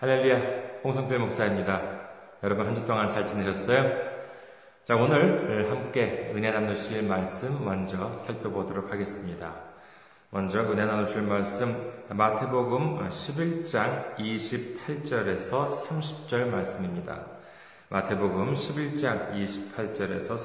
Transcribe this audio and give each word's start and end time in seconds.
할렐루야, 0.00 0.80
홍성필 0.84 1.18
목사입니다. 1.18 1.82
여러분 2.44 2.68
한 2.68 2.74
주 2.76 2.84
동안 2.84 3.08
잘 3.10 3.26
지내셨어요? 3.26 3.90
자, 4.84 4.94
오늘 4.94 5.68
함께 5.72 6.30
은혜 6.36 6.52
나누실 6.52 7.02
말씀 7.02 7.64
먼저 7.64 8.16
살펴보도록 8.18 8.92
하겠습니다. 8.92 9.56
먼저 10.30 10.60
은혜 10.60 10.84
나누실 10.84 11.22
말씀 11.22 11.74
마태복음 12.10 13.08
11장 13.08 14.14
28절에서 14.14 15.68
30절 15.72 16.46
말씀입니다. 16.46 17.26
마태복음 17.88 18.54
11장 18.54 19.32
28절에서 19.32 20.36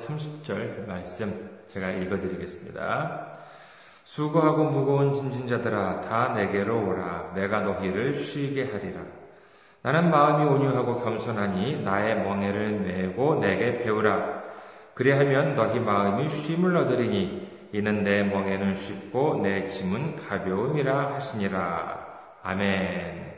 30절 0.43 0.88
말씀 0.88 1.51
제가 1.67 1.91
읽어드리겠습니다. 1.91 3.38
수고하고 4.04 4.63
무거운 4.63 5.13
짐진 5.13 5.47
자들아 5.47 6.01
다 6.01 6.33
내게로 6.33 6.88
오라 6.88 7.33
내가 7.35 7.59
너희를 7.59 8.15
쉬게 8.15 8.71
하리라. 8.71 9.22
나는 9.83 10.10
마음이 10.11 10.46
온유하고 10.46 11.04
겸손하니 11.04 11.83
나의 11.83 12.23
멍에를 12.23 12.71
메고 12.79 13.36
내게 13.36 13.79
배우라. 13.79 14.42
그리하면 14.93 15.56
너희 15.56 15.78
마음이 15.78 16.29
쉼을 16.29 16.78
얻으리니 16.78 17.69
이는 17.73 18.04
내 18.06 18.23
멍에는 18.23 18.73
쉽고 18.75 19.42
내 19.43 19.68
짐은 19.68 20.15
가벼움이라 20.15 21.15
하시니라. 21.15 22.07
아멘. 22.43 23.33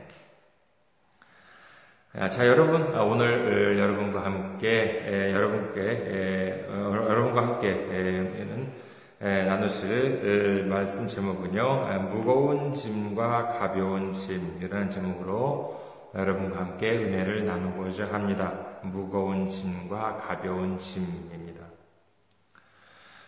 아, 2.17 2.29
자, 2.29 2.47
여러분, 2.47 2.95
아, 2.95 3.01
오늘 3.01 3.79
여러분과 3.79 4.23
함께, 4.23 5.31
여러분께, 5.33 6.67
어, 6.69 7.03
여러분과 7.09 7.41
함께는 7.41 8.71
나누실 9.19 10.67
말씀 10.69 11.07
제목은요, 11.07 11.87
아, 11.87 11.97
무거운 11.97 12.71
짐과 12.73 13.47
가벼운 13.57 14.13
짐이라는 14.13 14.89
제목으로 14.89 15.84
여러분과 16.15 16.59
함께 16.59 16.91
은혜를 16.91 17.45
나누고자 17.45 18.07
합니다. 18.13 18.53
무거운 18.81 19.49
짐과 19.49 20.17
가벼운 20.17 20.77
짐입니다. 20.77 21.65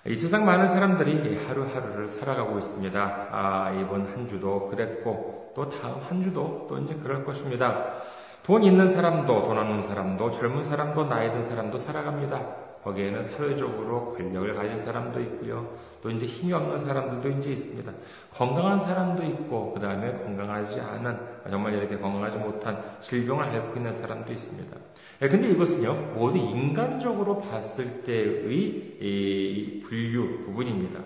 이 0.06 0.16
세상 0.16 0.46
많은 0.46 0.68
사람들이 0.68 1.46
하루하루를 1.46 2.08
살아가고 2.08 2.58
있습니다. 2.60 3.28
아, 3.30 3.72
이번 3.72 4.06
한 4.08 4.26
주도 4.26 4.68
그랬고, 4.70 5.52
또 5.54 5.68
다음 5.68 6.02
한 6.02 6.24
주도 6.24 6.66
또 6.70 6.78
이제 6.78 6.96
그럴 6.96 7.26
것입니다. 7.26 7.96
돈 8.44 8.64
있는 8.64 8.88
사람도, 8.88 9.44
돈 9.44 9.58
없는 9.58 9.82
사람도, 9.82 10.32
젊은 10.32 10.64
사람도, 10.64 11.10
나이 11.10 11.30
든 11.32 11.42
사람도 11.42 11.78
살아갑니다. 11.78 12.68
거기에는 12.84 13.22
사회적으로 13.22 14.14
권력을 14.14 14.54
가진 14.54 14.78
사람도 14.78 15.20
있고요. 15.20 15.76
또 16.02 16.10
이제 16.10 16.26
힘이 16.26 16.54
없는 16.54 16.78
사람들도 16.78 17.40
이제 17.40 17.52
있습니다. 17.52 17.92
건강한 18.34 18.80
사람도 18.80 19.24
있고, 19.24 19.74
그 19.74 19.82
다음에 19.82 20.14
건 20.14 20.27
강하지 20.58 20.80
않은, 20.80 21.18
정말 21.50 21.74
이렇게 21.74 21.98
건강하지 21.98 22.38
못한 22.38 22.82
질병을 23.02 23.46
앓고 23.46 23.78
있는 23.78 23.92
사람도 23.94 24.32
있습니다. 24.32 24.78
예, 25.22 25.30
근데 25.30 25.50
이것은요, 25.50 26.14
모두 26.16 26.38
인간적으로 26.38 27.42
봤을 27.42 28.04
때의 28.04 29.82
분류, 29.84 30.44
부분입니다. 30.46 31.02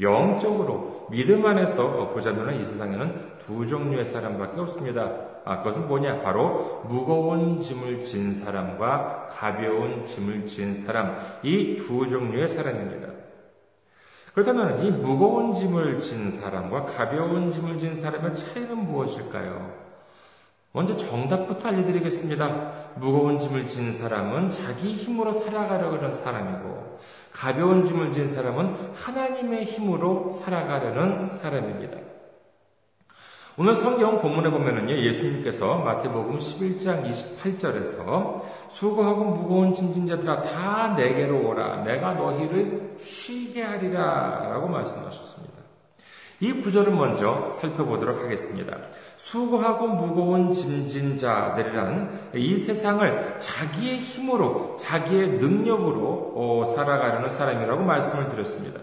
영적으로 0.00 1.08
믿음 1.10 1.44
안에서 1.44 2.08
보자면 2.10 2.60
이 2.60 2.64
세상에는 2.64 3.32
두 3.44 3.66
종류의 3.66 4.04
사람밖에 4.04 4.60
없습니다. 4.60 5.12
아, 5.44 5.58
그것은 5.58 5.88
뭐냐? 5.88 6.22
바로 6.22 6.82
무거운 6.88 7.60
짐을 7.60 8.00
진 8.00 8.32
사람과 8.32 9.28
가벼운 9.30 10.04
짐을 10.06 10.46
진 10.46 10.72
사람. 10.72 11.16
이 11.42 11.76
두 11.76 12.08
종류의 12.08 12.48
사람입니다. 12.48 13.11
그렇다면 14.34 14.84
이 14.84 14.90
무거운 14.90 15.52
짐을 15.54 15.98
진 15.98 16.30
사람과 16.30 16.86
가벼운 16.86 17.50
짐을 17.50 17.78
진 17.78 17.94
사람의 17.94 18.34
차이는 18.34 18.76
무엇일까요? 18.86 19.82
먼저 20.72 20.96
정답부터 20.96 21.68
알려드리겠습니다. 21.68 22.72
무거운 22.96 23.38
짐을 23.38 23.66
진 23.66 23.92
사람은 23.92 24.48
자기 24.48 24.94
힘으로 24.94 25.32
살아가려고 25.32 25.96
하는 25.96 26.10
사람이고, 26.10 26.98
가벼운 27.30 27.84
짐을 27.84 28.12
진 28.12 28.26
사람은 28.26 28.92
하나님의 28.94 29.64
힘으로 29.64 30.32
살아가려는 30.32 31.26
사람입니다. 31.26 32.11
오늘 33.58 33.74
성경 33.74 34.22
본문에 34.22 34.48
보면은요, 34.48 34.96
예수님께서 34.96 35.80
마태복음 35.80 36.38
11장 36.38 37.04
28절에서 37.10 38.44
수고하고 38.70 39.24
무거운 39.26 39.74
짐진 39.74 40.06
자들아 40.06 40.40
다 40.40 40.94
내게로 40.96 41.48
오라. 41.50 41.84
내가 41.84 42.14
너희를 42.14 42.94
쉬게 42.98 43.62
하리라. 43.62 44.48
라고 44.50 44.68
말씀하셨습니다. 44.68 45.52
이 46.40 46.62
구절을 46.62 46.94
먼저 46.94 47.50
살펴보도록 47.50 48.22
하겠습니다. 48.22 48.74
수고하고 49.18 49.86
무거운 49.86 50.50
짐진 50.50 51.18
자들이란 51.18 52.30
이 52.34 52.56
세상을 52.56 53.36
자기의 53.38 53.98
힘으로, 53.98 54.78
자기의 54.78 55.28
능력으로 55.32 56.32
어, 56.34 56.64
살아가려는 56.74 57.28
사람이라고 57.28 57.82
말씀을 57.84 58.30
드렸습니다. 58.30 58.80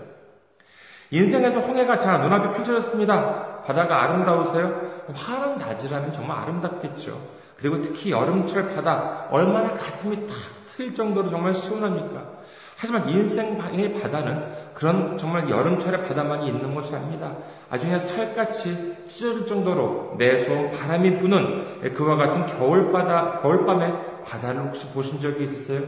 인생에서 1.09 1.59
홍해가 1.61 1.97
자 1.97 2.19
눈앞에 2.19 2.57
펼쳐졌습니다. 2.57 3.48
바다가 3.65 4.03
아름다우세요? 4.03 4.89
화는 5.13 5.57
낮이라면 5.57 6.13
정말 6.13 6.39
아름답겠죠. 6.39 7.19
그리고 7.57 7.81
특히 7.81 8.11
여름철 8.11 8.73
바다 8.75 9.27
얼마나 9.31 9.73
가슴이 9.73 10.27
탁 10.27 10.35
트일 10.75 10.95
정도로 10.95 11.29
정말 11.29 11.53
시원합니까? 11.53 12.39
하지만 12.77 13.09
인생의 13.09 13.93
바다는 14.01 14.69
그런 14.73 15.17
정말 15.17 15.49
여름철의 15.49 16.03
바다만이 16.03 16.47
있는 16.47 16.73
것이 16.73 16.95
아닙니다. 16.95 17.33
아주 17.69 17.85
그냥 17.85 17.99
살같이 17.99 18.95
찢어질 19.09 19.45
정도로 19.45 20.15
매서운 20.17 20.71
바람이 20.71 21.17
부는 21.17 21.93
그와 21.93 22.15
같은 22.15 22.45
겨울바다, 22.45 23.41
겨울밤에 23.41 24.23
바다를 24.23 24.61
혹시 24.61 24.87
보신 24.93 25.19
적이 25.19 25.43
있으세요? 25.43 25.81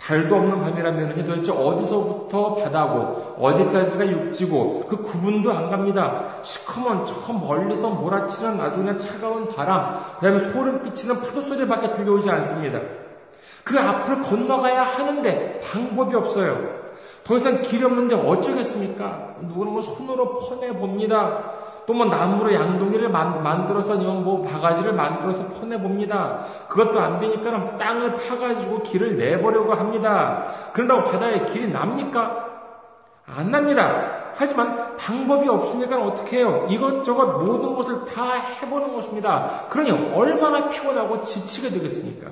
달도 0.00 0.34
없는 0.34 0.60
밤이라면 0.62 1.26
도대체 1.26 1.52
어디서부터 1.52 2.54
바다고 2.56 3.36
어디까지가 3.38 4.06
육지고 4.08 4.86
그 4.88 5.02
구분도 5.02 5.52
안 5.52 5.70
갑니다. 5.70 6.36
시커먼 6.42 7.04
저 7.04 7.32
멀리서 7.32 7.90
몰아치는 7.90 8.60
아주 8.60 8.78
그냥 8.78 8.96
차가운 8.96 9.48
바람, 9.48 10.00
그 10.18 10.26
다음에 10.26 10.50
소름 10.50 10.82
끼치는 10.82 11.20
파도 11.20 11.42
소리밖에 11.42 11.92
들려오지 11.92 12.30
않습니다. 12.30 12.80
그 13.62 13.78
앞을 13.78 14.22
건너가야 14.22 14.82
하는데 14.82 15.60
방법이 15.60 16.16
없어요. 16.16 16.80
더 17.22 17.36
이상 17.36 17.60
길이 17.62 17.84
없는데 17.84 18.14
어쩌겠습니까? 18.14 19.36
누구는 19.42 19.72
뭐 19.72 19.82
손으로 19.82 20.38
퍼내 20.38 20.72
봅니다. 20.72 21.52
또 21.90 21.94
뭐 21.94 22.06
나무로 22.06 22.54
양동이를 22.54 23.08
만, 23.08 23.66
들어서 23.66 23.96
뭐 23.96 24.42
바가지를 24.42 24.92
만들어서 24.92 25.48
퍼내 25.48 25.76
봅니다. 25.76 26.46
그것도 26.68 27.00
안 27.00 27.18
되니까 27.18 27.78
땅을 27.78 28.16
파가지고 28.16 28.82
길을 28.84 29.16
내보려고 29.18 29.74
합니다. 29.74 30.44
그런다고 30.72 31.10
바다에 31.10 31.46
길이 31.46 31.68
납니까? 31.68 32.46
안 33.26 33.50
납니다. 33.50 34.32
하지만 34.36 34.96
방법이 34.96 35.48
없으니까 35.48 36.00
어떻게 36.00 36.38
해요? 36.38 36.68
이것저것 36.70 37.42
모든 37.42 37.74
것을 37.74 38.04
다 38.04 38.34
해보는 38.34 38.94
것입니다. 38.94 39.66
그러니 39.68 39.90
얼마나 40.14 40.68
피곤하고 40.68 41.22
지치게 41.22 41.70
되겠습니까? 41.70 42.30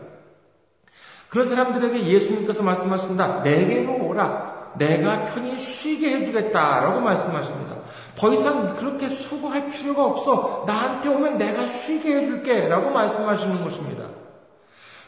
그런 1.30 1.44
사람들에게 1.44 2.06
예수님께서 2.06 2.62
말씀하십니다. 2.62 3.40
내게로 3.40 4.06
오라. 4.06 4.57
내가 4.76 5.26
편히 5.26 5.58
쉬게 5.58 6.16
해주겠다라고 6.16 7.00
말씀하십니다. 7.00 7.76
더 8.16 8.32
이상 8.32 8.76
그렇게 8.76 9.08
수고할 9.08 9.70
필요가 9.70 10.04
없어. 10.04 10.64
나한테 10.66 11.08
오면 11.08 11.38
내가 11.38 11.66
쉬게 11.66 12.16
해줄게. 12.16 12.68
라고 12.68 12.90
말씀하시는 12.90 13.62
것입니다. 13.62 14.04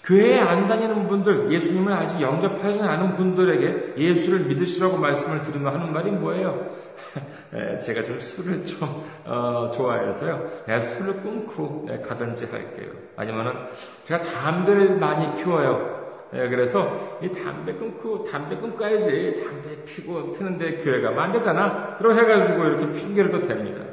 교회에 0.04 0.40
안 0.40 0.66
다니는 0.66 1.08
분들, 1.08 1.52
예수님을 1.52 1.92
아직 1.92 2.20
영접하지 2.20 2.80
않은 2.80 3.16
분들에게 3.16 3.94
예수를 3.96 4.40
믿으시라고 4.46 4.96
말씀을 4.96 5.42
드리면 5.44 5.74
하는 5.74 5.92
말이 5.92 6.10
뭐예요? 6.10 6.66
제가 7.80 8.04
좀 8.04 8.18
술을 8.18 8.64
좀 8.64 9.04
어, 9.24 9.70
좋아해서요. 9.72 10.46
술을 10.94 11.22
끊고 11.22 11.86
가든지 12.08 12.46
할게요. 12.46 12.92
아니면은 13.16 13.52
제가 14.04 14.22
담배를 14.22 14.96
많이 14.96 15.36
피워요. 15.36 15.99
예, 16.32 16.48
그래서 16.48 17.18
이 17.22 17.28
담배 17.30 17.74
끊고 17.74 18.24
담배 18.24 18.56
끊고 18.56 18.76
가야지 18.76 19.42
담배 19.44 19.84
피고 19.84 20.32
피는데 20.34 20.76
교회가 20.76 21.10
만되잖아. 21.10 21.96
그러고 21.98 22.18
해가지고 22.18 22.64
이렇게 22.64 22.92
핑계를 22.92 23.30
또 23.30 23.38
댑니다. 23.38 23.90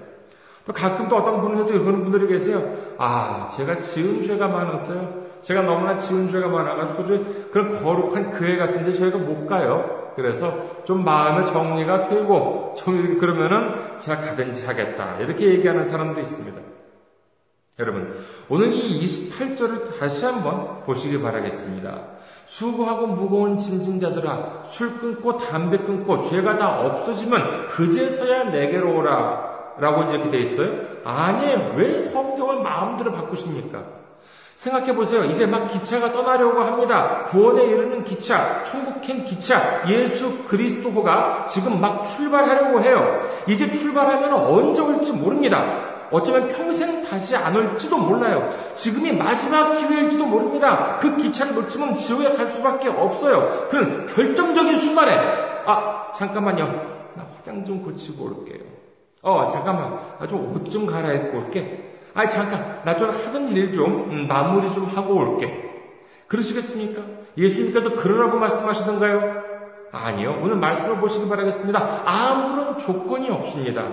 또 0.66 0.74
가끔 0.74 1.08
또 1.08 1.16
어떤 1.16 1.42
분들도 1.42 1.84
그런 1.84 2.04
분들이 2.04 2.28
계세요. 2.28 2.76
아, 2.98 3.50
제가 3.56 3.80
지은 3.80 4.24
죄가 4.24 4.48
많았어요. 4.50 5.26
제가 5.42 5.62
너무나 5.62 5.98
지은 5.98 6.30
죄가 6.30 6.48
많아가지고 6.50 7.50
그런 7.52 7.82
거룩한 7.82 8.38
교회 8.38 8.58
같은데 8.58 8.92
저희가 8.92 9.18
못 9.18 9.48
가요. 9.48 10.12
그래서 10.16 10.84
좀 10.84 11.06
마음의 11.06 11.46
정리가 11.46 12.10
되고 12.10 12.76
좀 12.78 13.18
그러면은 13.18 14.00
제가 14.00 14.22
가든지 14.22 14.66
하겠다. 14.66 15.18
이렇게 15.20 15.48
얘기하는 15.48 15.84
사람도 15.84 16.20
있습니다. 16.20 16.60
여러분, 17.80 18.16
오늘 18.50 18.74
이 18.74 19.06
28절을 19.06 20.00
다시 20.00 20.26
한번 20.26 20.84
보시기 20.84 21.22
바라겠습니다. 21.22 22.17
수고하고 22.48 23.08
무거운 23.08 23.58
짐진 23.58 24.00
자들아 24.00 24.64
술 24.64 25.00
끊고 25.00 25.38
담배 25.38 25.78
끊고 25.78 26.22
죄가 26.22 26.58
다 26.58 26.80
없어지면 26.80 27.68
그제서야 27.68 28.46
내게로 28.46 28.98
오라 28.98 29.76
라고 29.80 30.04
이렇게 30.04 30.30
돼 30.32 30.40
있어요? 30.40 30.72
아니에요. 31.04 31.74
왜 31.76 31.98
성경을 32.00 32.64
마음대로 32.64 33.12
바꾸십니까? 33.12 33.84
생각해 34.56 34.96
보세요. 34.96 35.24
이제 35.26 35.46
막 35.46 35.68
기차가 35.68 36.12
떠나려고 36.12 36.62
합니다. 36.62 37.26
구원에 37.26 37.64
이르는 37.64 38.04
기차, 38.04 38.64
천국행 38.64 39.24
기차, 39.24 39.88
예수 39.88 40.40
그리스도가 40.46 41.46
지금 41.48 41.80
막 41.80 42.04
출발하려고 42.04 42.82
해요. 42.82 43.22
이제 43.48 43.72
출발하면 43.72 44.34
언제 44.34 44.82
올지 44.82 45.12
모릅니다. 45.14 45.87
어쩌면 46.12 46.48
평생 46.50 47.04
다시 47.04 47.36
안 47.36 47.56
올지도 47.56 47.98
몰라요. 47.98 48.50
지금이 48.76 49.14
마지막 49.14 49.74
기회일지도 49.76 50.26
모릅니다. 50.26 50.98
그 51.00 51.16
기차를 51.18 51.56
놓치면 51.56 51.96
지옥에 51.96 52.34
갈 52.36 52.48
수밖에 52.48 52.88
없어요. 52.90 53.68
그런 53.70 54.06
결정적인 54.08 54.80
순간에, 54.80 55.14
아, 55.66 56.12
잠깐만요. 56.16 56.66
나 57.16 57.28
화장 57.38 57.66
좀 57.66 57.84
고치고 57.84 58.26
올게요. 58.26 58.60
어, 59.22 59.48
잠깐만. 59.52 60.00
나 60.20 60.28
좀 60.28 60.54
옷 60.54 60.72
좀 60.72 60.86
갈아입고 60.86 61.38
올게. 61.38 61.84
아, 62.14 62.26
잠깐, 62.28 62.82
나 62.86 62.96
좀 62.96 63.10
하던 63.10 63.50
일좀 63.50 64.10
음, 64.12 64.28
마무리 64.28 64.72
좀 64.74 64.86
하고 64.86 65.16
올게. 65.16 65.64
그러시겠습니까? 66.28 67.02
예수님께서 67.38 67.92
그러라고 67.96 68.38
말씀하시던가요? 68.40 69.47
아니요. 69.92 70.40
오늘 70.44 70.56
말씀을 70.58 70.98
보시기 70.98 71.30
바라겠습니다. 71.30 72.04
아무런 72.06 72.78
조건이 72.78 73.30
없습니다. 73.30 73.88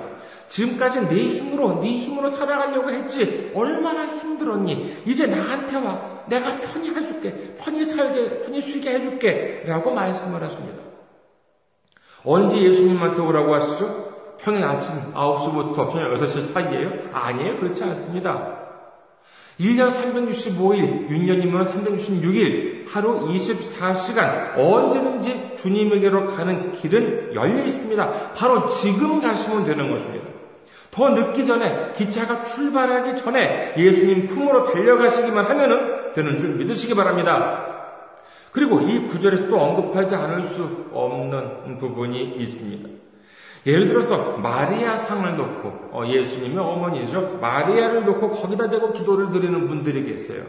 지금까지 0.49 1.09
내 1.09 1.15
힘으로, 1.15 1.81
네 1.81 1.89
힘으로 2.01 2.29
살아가려고 2.29 2.91
했지. 2.91 3.53
얼마나 3.55 4.07
힘들었니? 4.07 5.03
이제 5.07 5.27
나한테 5.27 5.77
와. 5.77 6.25
내가 6.27 6.57
편히 6.59 6.91
해줄게. 6.91 7.57
편히 7.59 7.85
살게, 7.85 8.43
편히 8.43 8.61
쉬게 8.61 8.95
해줄게. 8.95 9.65
라고 9.67 9.93
말씀을 9.93 10.43
하십니다. 10.43 10.83
언제 12.25 12.61
예수님한테 12.61 13.21
오라고 13.21 13.55
하시죠? 13.55 14.37
평일 14.39 14.65
아침 14.65 15.13
9시부터 15.13 15.91
저녁 15.93 16.15
6시 16.19 16.53
사이에요? 16.53 16.91
아니에요. 17.13 17.59
그렇지 17.59 17.85
않습니다. 17.85 18.64
1년 19.61 19.91
365일, 19.91 21.09
6년이면 21.09 21.65
366일, 21.65 22.89
하루 22.89 23.29
24시간, 23.29 24.59
언제든지 24.59 25.55
주님에게로 25.57 26.27
가는 26.27 26.73
길은 26.73 27.35
열려 27.35 27.65
있습니다. 27.65 28.33
바로 28.33 28.67
지금 28.67 29.21
가시면 29.21 29.65
되는 29.65 29.91
것입니다. 29.91 30.27
더 30.91 31.11
늦기 31.11 31.45
전에, 31.47 31.93
기차가 31.97 32.45
출발하기 32.45 33.21
전에 33.21 33.75
예수님 33.77 34.27
품으로 34.27 34.73
달려가시기만 34.73 35.45
하면은 35.45 36.13
되는 36.15 36.37
줄 36.39 36.51
믿으시기 36.57 36.95
바랍니다. 36.95 37.75
그리고 38.53 38.81
이 38.81 39.07
구절에서 39.09 39.49
또 39.49 39.61
언급하지 39.61 40.15
않을 40.15 40.43
수 40.55 40.87
없는 40.93 41.79
부분이 41.79 42.37
있습니다. 42.39 42.94
예를 43.67 43.89
들어서 43.89 44.37
마리아 44.37 44.97
상을 44.97 45.37
놓고 45.37 45.91
어, 45.93 46.07
예수님의 46.07 46.59
어머니죠 46.59 47.39
마리아를 47.41 48.05
놓고 48.05 48.31
거기다 48.31 48.69
대고 48.69 48.93
기도를 48.93 49.31
드리는 49.31 49.67
분들이 49.67 50.05
계세요. 50.05 50.45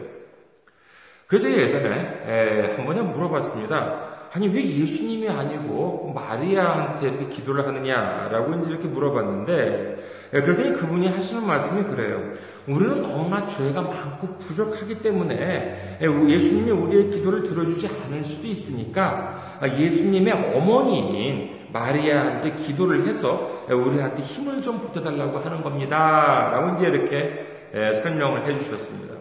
그래서 1.26 1.50
예전에 1.50 2.74
한 2.76 2.86
번에 2.86 3.02
물어봤습니다. 3.02 4.16
아니 4.32 4.48
왜 4.48 4.64
예수님이 4.64 5.28
아니고 5.28 6.12
마리아한테 6.14 7.08
이렇게 7.08 7.28
기도를 7.28 7.66
하느냐라고 7.66 8.54
이제 8.60 8.70
이렇게 8.70 8.86
물어봤는데 8.86 9.96
그랬더니 10.30 10.72
그분이 10.74 11.08
하시는 11.08 11.46
말씀이 11.46 11.84
그래요. 11.84 12.32
우리는 12.68 13.00
너무나 13.02 13.46
죄가 13.46 13.80
많고 13.80 14.38
부족하기 14.38 15.00
때문에 15.00 15.98
예수님이 16.02 16.70
우리의 16.70 17.10
기도를 17.10 17.44
들어주지 17.44 17.88
않을 17.88 18.24
수도 18.24 18.46
있으니까 18.46 19.58
예수님의 19.62 20.52
어머니인 20.54 21.65
마리아한테 21.78 22.52
기도를 22.52 23.06
해서 23.06 23.64
우리한테 23.68 24.22
힘을 24.22 24.62
좀 24.62 24.80
보태달라고 24.80 25.38
하는 25.38 25.62
겁니다. 25.62 26.50
라고 26.52 26.74
이제 26.74 26.86
이렇게 26.86 27.70
설명을 28.02 28.48
해주셨습니다. 28.48 29.14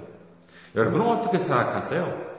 여러분은 0.75 1.05
어떻게 1.07 1.37
생각하세요? 1.37 2.35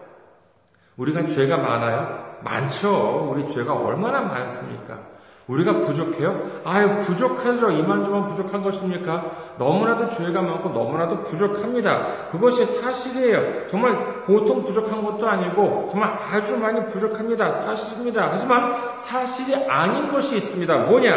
우리가 0.96 1.26
죄가 1.26 1.56
많아요? 1.58 2.36
많죠. 2.42 3.30
우리 3.30 3.46
죄가 3.52 3.74
얼마나 3.74 4.22
많습니까? 4.22 5.15
우리가 5.48 5.78
부족해요? 5.78 6.42
아유, 6.64 6.98
부족하죠. 7.00 7.70
이만저만 7.70 8.26
부족한 8.28 8.64
것입니까? 8.64 9.30
너무나도 9.58 10.08
죄가 10.08 10.42
많고 10.42 10.70
너무나도 10.70 11.22
부족합니다. 11.22 12.06
그것이 12.32 12.64
사실이에요. 12.64 13.68
정말 13.68 14.22
보통 14.24 14.64
부족한 14.64 15.04
것도 15.04 15.28
아니고 15.28 15.88
정말 15.92 16.10
아주 16.10 16.58
많이 16.58 16.84
부족합니다. 16.86 17.52
사실입니다. 17.52 18.30
하지만 18.32 18.74
사실이 18.96 19.54
아닌 19.68 20.10
것이 20.10 20.36
있습니다. 20.36 20.76
뭐냐? 20.78 21.12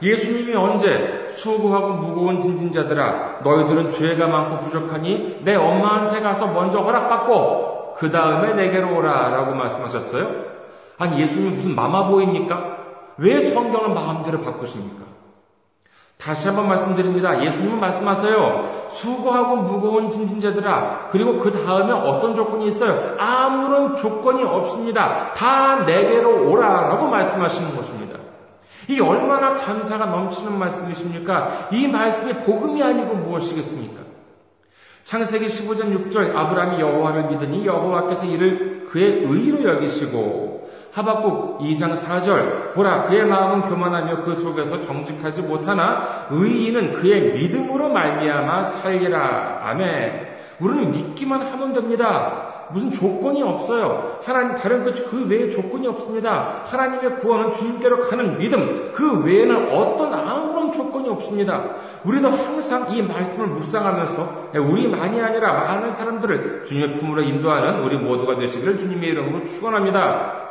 예수님이 0.00 0.54
언제 0.54 1.30
수고하고 1.34 1.94
무거운 1.94 2.40
진진자들아 2.40 3.40
너희들은 3.42 3.90
죄가 3.90 4.28
많고 4.28 4.58
부족하니 4.60 5.40
내 5.42 5.56
엄마한테 5.56 6.20
가서 6.20 6.46
먼저 6.48 6.80
허락받고 6.80 7.94
그 7.96 8.10
다음에 8.10 8.52
내게로 8.52 8.94
오라 8.96 9.30
라고 9.30 9.54
말씀하셨어요? 9.54 10.28
아니 10.98 11.20
예수님이 11.20 11.56
무슨 11.56 11.74
마마보입니까? 11.74 12.85
왜 13.18 13.40
성경을 13.40 13.94
마음대로 13.94 14.40
바꾸십니까? 14.40 15.06
다시 16.18 16.48
한번 16.48 16.68
말씀드립니다. 16.68 17.44
예수님은 17.44 17.78
말씀하세요. 17.78 18.86
수고하고 18.88 19.56
무거운 19.56 20.10
짐진자들아. 20.10 21.10
그리고 21.10 21.38
그 21.38 21.52
다음에 21.52 21.92
어떤 21.92 22.34
조건이 22.34 22.66
있어요? 22.66 23.16
아무런 23.18 23.96
조건이 23.96 24.42
없습니다. 24.42 25.34
다 25.34 25.84
내게로 25.84 26.50
오라 26.50 26.88
라고 26.88 27.06
말씀하시는 27.08 27.76
것입니다. 27.76 28.18
이 28.88 29.00
얼마나 29.00 29.54
감사가 29.54 30.06
넘치는 30.06 30.58
말씀이십니까? 30.58 31.68
이 31.72 31.86
말씀이 31.88 32.32
복음이 32.44 32.82
아니고 32.82 33.14
무엇이겠습니까? 33.16 34.02
창세기 35.04 35.46
15장 35.46 36.10
6절 36.10 36.34
아브라함이 36.34 36.80
여호와를 36.80 37.28
믿으니 37.28 37.66
여호와께서 37.66 38.26
이를 38.26 38.86
그의 38.90 39.22
의로 39.24 39.68
여기시고 39.74 40.45
하박국 40.96 41.58
2장 41.60 41.94
4절 41.94 42.72
보라 42.72 43.02
그의 43.02 43.26
마음은 43.26 43.68
교만하며 43.68 44.22
그 44.22 44.34
속에서 44.34 44.80
정직하지 44.80 45.42
못하나 45.42 46.26
의인은 46.30 46.94
그의 46.94 47.34
믿음으로 47.34 47.90
말미암아 47.90 48.64
살리라. 48.64 49.60
아멘. 49.62 50.26
우리는 50.58 50.90
믿기만 50.90 51.42
하면 51.42 51.74
됩니다. 51.74 52.70
무슨 52.70 52.90
조건이 52.90 53.42
없어요. 53.42 54.20
하나님 54.24 54.56
다른 54.56 54.84
그, 54.84 54.94
그 55.10 55.28
외에 55.28 55.50
조건이 55.50 55.86
없습니다. 55.86 56.62
하나님의 56.64 57.16
구원은 57.16 57.52
주님께로 57.52 58.00
가는 58.08 58.38
믿음 58.38 58.90
그 58.94 59.22
외에는 59.22 59.76
어떤 59.76 60.14
아무런 60.14 60.72
조건이 60.72 61.10
없습니다. 61.10 61.62
우리도 62.04 62.30
항상 62.30 62.90
이 62.96 63.02
말씀을 63.02 63.48
묵상하면서 63.48 64.52
우리만이 64.54 65.20
아니라 65.20 65.52
많은 65.52 65.90
사람들을 65.90 66.64
주님의 66.64 66.94
품으로 66.94 67.20
인도하는 67.20 67.82
우리 67.82 67.98
모두가 67.98 68.38
되시기를 68.38 68.78
주님의 68.78 69.10
이름으로 69.10 69.44
축원합니다. 69.44 70.45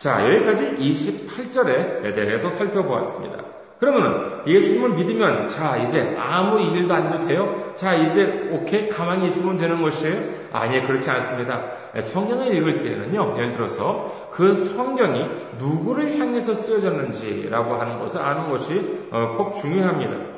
자, 0.00 0.24
여기까지 0.24 0.78
28절에 0.78 2.14
대해서 2.14 2.48
살펴보았습니다. 2.48 3.44
그러면 3.78 4.42
예수님을 4.46 4.90
믿으면 4.94 5.48
자 5.48 5.76
이제 5.76 6.16
아무 6.18 6.58
일도 6.58 6.92
안 6.92 7.12
해도 7.12 7.26
돼요? 7.26 7.72
자 7.76 7.94
이제 7.94 8.50
오케이 8.52 8.88
가만히 8.88 9.26
있으면 9.26 9.58
되는 9.58 9.80
것이에요? 9.82 10.16
아니 10.52 10.86
그렇지 10.86 11.10
않습니다. 11.10 11.62
성경을 11.98 12.54
읽을 12.56 12.82
때는요 12.82 13.36
예를 13.38 13.52
들어서 13.54 14.30
그 14.32 14.52
성경이 14.52 15.22
누구를 15.58 16.18
향해서 16.18 16.52
쓰여졌는지라고 16.52 17.74
하는 17.74 17.98
것을 17.98 18.20
아는 18.20 18.50
것이 18.50 19.08
어, 19.10 19.34
꼭 19.38 19.54
중요합니다. 19.54 20.29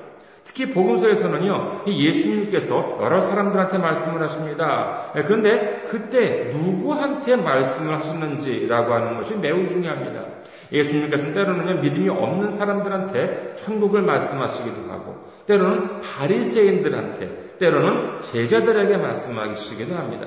특히 0.44 0.72
복음서에서는요, 0.72 1.82
예수님께서 1.86 2.98
여러 3.00 3.20
사람들한테 3.20 3.78
말씀을 3.78 4.20
하십니다. 4.22 5.12
예, 5.16 5.22
그런데 5.22 5.86
그때 5.88 6.50
누구한테 6.52 7.36
말씀을 7.36 7.94
하셨는지라고 7.94 8.92
하는 8.92 9.16
것이 9.16 9.36
매우 9.36 9.66
중요합니다. 9.66 10.24
예수님께서는 10.72 11.34
때로는 11.34 11.80
믿음이 11.80 12.08
없는 12.08 12.50
사람들한테 12.50 13.54
천국을 13.56 14.02
말씀하시기도 14.02 14.90
하고, 14.90 15.16
때로는 15.46 16.00
바리새인들한테, 16.00 17.56
때로는 17.58 18.20
제자들에게 18.20 18.96
말씀하시기도 18.96 19.94
합니다. 19.94 20.26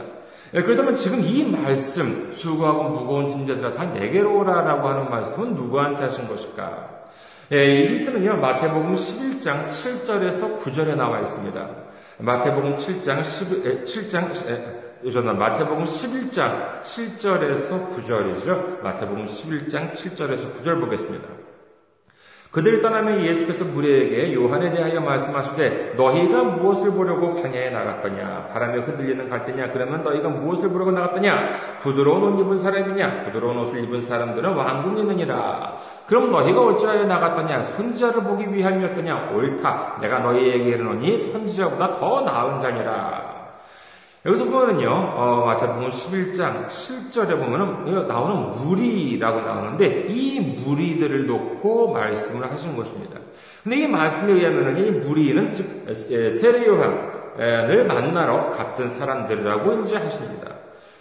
예, 0.53 0.61
그렇다면 0.61 0.95
지금 0.95 1.19
이 1.21 1.43
말씀, 1.43 2.31
수고하고 2.31 2.89
무거운 2.89 3.27
짐자들아 3.27 3.73
다 3.73 3.85
내게로 3.85 4.39
오라라고 4.39 4.87
하는 4.87 5.09
말씀은 5.09 5.55
누구한테 5.55 6.03
하신 6.03 6.27
것일까? 6.27 6.94
예, 7.51 7.63
이 7.63 7.87
힌트는요, 7.87 8.37
마태복음 8.37 8.95
11장 8.95 9.69
7절에서 9.69 10.59
9절에 10.61 10.95
나와 10.95 11.19
있습니다. 11.19 11.69
마태복음 12.17 12.75
7장 12.75 13.23
10, 13.23 13.85
7장, 13.85 14.33
죄송합니다. 15.03 15.33
마태복음 15.33 15.83
11장 15.83 16.81
7절에서 16.81 17.95
9절이죠. 17.95 18.81
마태복음 18.81 19.25
11장 19.25 19.93
7절에서 19.93 20.55
9절 20.55 20.79
보겠습니다. 20.81 21.44
그들이 22.55 22.81
떠나면 22.81 23.25
예수께서 23.25 23.65
무리에게 23.65 24.33
요한에 24.33 24.71
대하여 24.71 25.01
말씀하시되 25.01 25.95
너희가 25.97 26.41
무엇을 26.41 26.91
보려고 26.91 27.33
광야에 27.33 27.69
나갔더냐? 27.69 28.47
바람에 28.53 28.77
흔들리는 28.77 29.27
갈대냐? 29.29 29.73
그러면 29.73 30.03
너희가 30.03 30.29
무엇을 30.29 30.69
보려고 30.69 30.91
나갔더냐? 30.91 31.49
부드러운 31.81 32.23
옷 32.23 32.39
입은 32.39 32.57
사람이냐? 32.59 33.25
부드러운 33.25 33.57
옷을 33.57 33.83
입은 33.83 33.99
사람들은 33.99 34.55
왕궁에 34.55 35.01
있느니라. 35.01 35.75
그럼 36.07 36.31
너희가 36.31 36.61
어찌하여 36.61 37.03
나갔더냐? 37.03 37.61
선지자를 37.61 38.23
보기 38.23 38.53
위함이었더냐? 38.53 39.31
옳다. 39.33 39.97
내가 39.99 40.19
너희에게 40.19 40.63
이르노니 40.63 41.17
선지자보다 41.17 41.99
더 41.99 42.21
나은 42.21 42.61
자니라 42.61 43.34
여기서 44.25 44.45
보면은요, 44.45 44.89
어, 44.89 45.45
마태복음 45.45 45.89
11장 45.89 46.65
7절에 46.65 47.37
보면은 47.37 48.07
나오는 48.07 48.53
무리라고 48.53 49.41
나오는데 49.41 50.07
이 50.09 50.39
무리들을 50.39 51.27
놓고 51.27 51.93
말씀을 51.93 52.49
하신 52.51 52.75
것입니다. 52.75 53.19
근데 53.63 53.77
이 53.81 53.87
말씀에 53.87 54.33
의하면은 54.33 54.83
이 54.83 54.91
무리는 54.91 55.53
즉 55.53 55.85
세례 55.93 56.65
요한을 56.65 57.85
만나러 57.85 58.49
갔던 58.49 58.87
사람들이라고 58.87 59.81
이제 59.81 59.95
하십니다. 59.95 60.55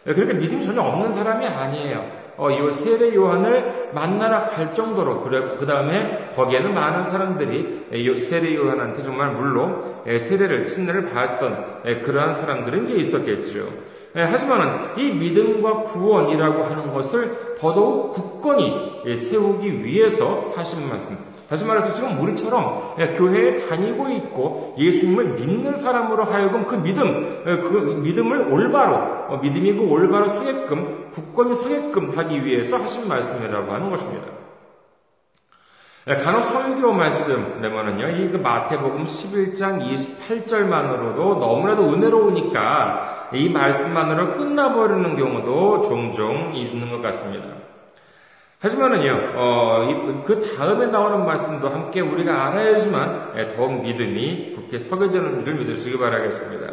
그렇게 0.05 0.35
믿음이 0.35 0.63
전혀 0.63 0.83
없는 0.83 1.11
사람이 1.11 1.47
아니에요. 1.47 2.24
어, 2.37 2.51
이 2.51 2.73
세례 2.73 3.15
요한을 3.15 3.91
만나러 3.95 4.51
갈 4.51 4.75
정도로 4.75 5.23
그 5.23 5.67
다음에 5.67 6.33
거기에는 6.35 6.75
많은 6.75 7.05
사람들이 7.05 8.21
세례 8.21 8.55
요한한테 8.55 9.03
정말 9.03 9.33
물로 9.33 10.03
세례를 10.05 10.67
친례를 10.67 11.11
받았던 11.11 12.03
그러한 12.03 12.33
사람들은 12.33 12.85
이제 12.85 12.95
있었겠죠. 12.95 13.69
하지만은 14.15 14.97
이 14.97 15.11
믿음과 15.11 15.83
구원이라고 15.83 16.63
하는 16.65 16.93
것을 16.93 17.57
더더욱 17.59 18.13
굳건히 18.13 19.17
세우기 19.17 19.85
위해서 19.85 20.53
하신 20.55 20.89
말씀. 20.89 21.34
다시 21.55 21.65
말해서 21.65 21.93
지금 21.93 22.21
우리처럼 22.21 22.97
교회에 23.17 23.69
다니고 23.69 24.09
있고 24.09 24.75
예수님을 24.77 25.35
믿는 25.35 25.77
사람으로 25.77 26.25
하여금 26.25 26.67
그 26.67 26.75
믿음, 26.75 27.45
그 27.45 28.01
믿음을 28.03 28.53
올바로, 28.53 28.97
어, 29.33 29.39
믿음이 29.41 29.75
그 29.75 29.83
올바로 29.85 30.27
서게끔, 30.27 31.13
굳건히 31.13 31.55
서게끔 31.55 32.19
하기 32.19 32.45
위해서 32.45 32.79
하신 32.79 33.07
말씀이라고 33.07 33.73
하는 33.73 33.89
것입니다. 33.89 34.27
간혹 36.07 36.43
설교 36.43 36.93
말씀 36.93 37.61
내면은요, 37.61 38.25
이 38.25 38.33
그 38.33 38.39
마태복음 38.39 39.05
11장 39.05 39.81
28절만으로도 39.81 41.39
너무나도 41.39 41.85
은혜로우니까 41.93 43.29
이 43.33 43.49
말씀만으로 43.49 44.39
끝나버리는 44.39 45.17
경우도 45.17 45.83
종종 45.83 46.53
있는 46.53 46.91
것 46.91 47.01
같습니다. 47.01 47.64
하지만은요, 48.65 49.33
어, 49.35 50.23
그 50.25 50.41
다음에 50.57 50.87
나오는 50.87 51.27
말씀도 51.27 51.69
함께 51.69 52.01
우리가 52.01 52.47
알아야지만 52.47 53.33
예, 53.37 53.49
더욱 53.55 53.83
믿음이 53.83 54.55
굳게 54.55 54.79
서게 54.79 55.11
되는 55.11 55.45
줄 55.45 55.57
믿으시기 55.57 55.99
바라겠습니다. 55.99 56.73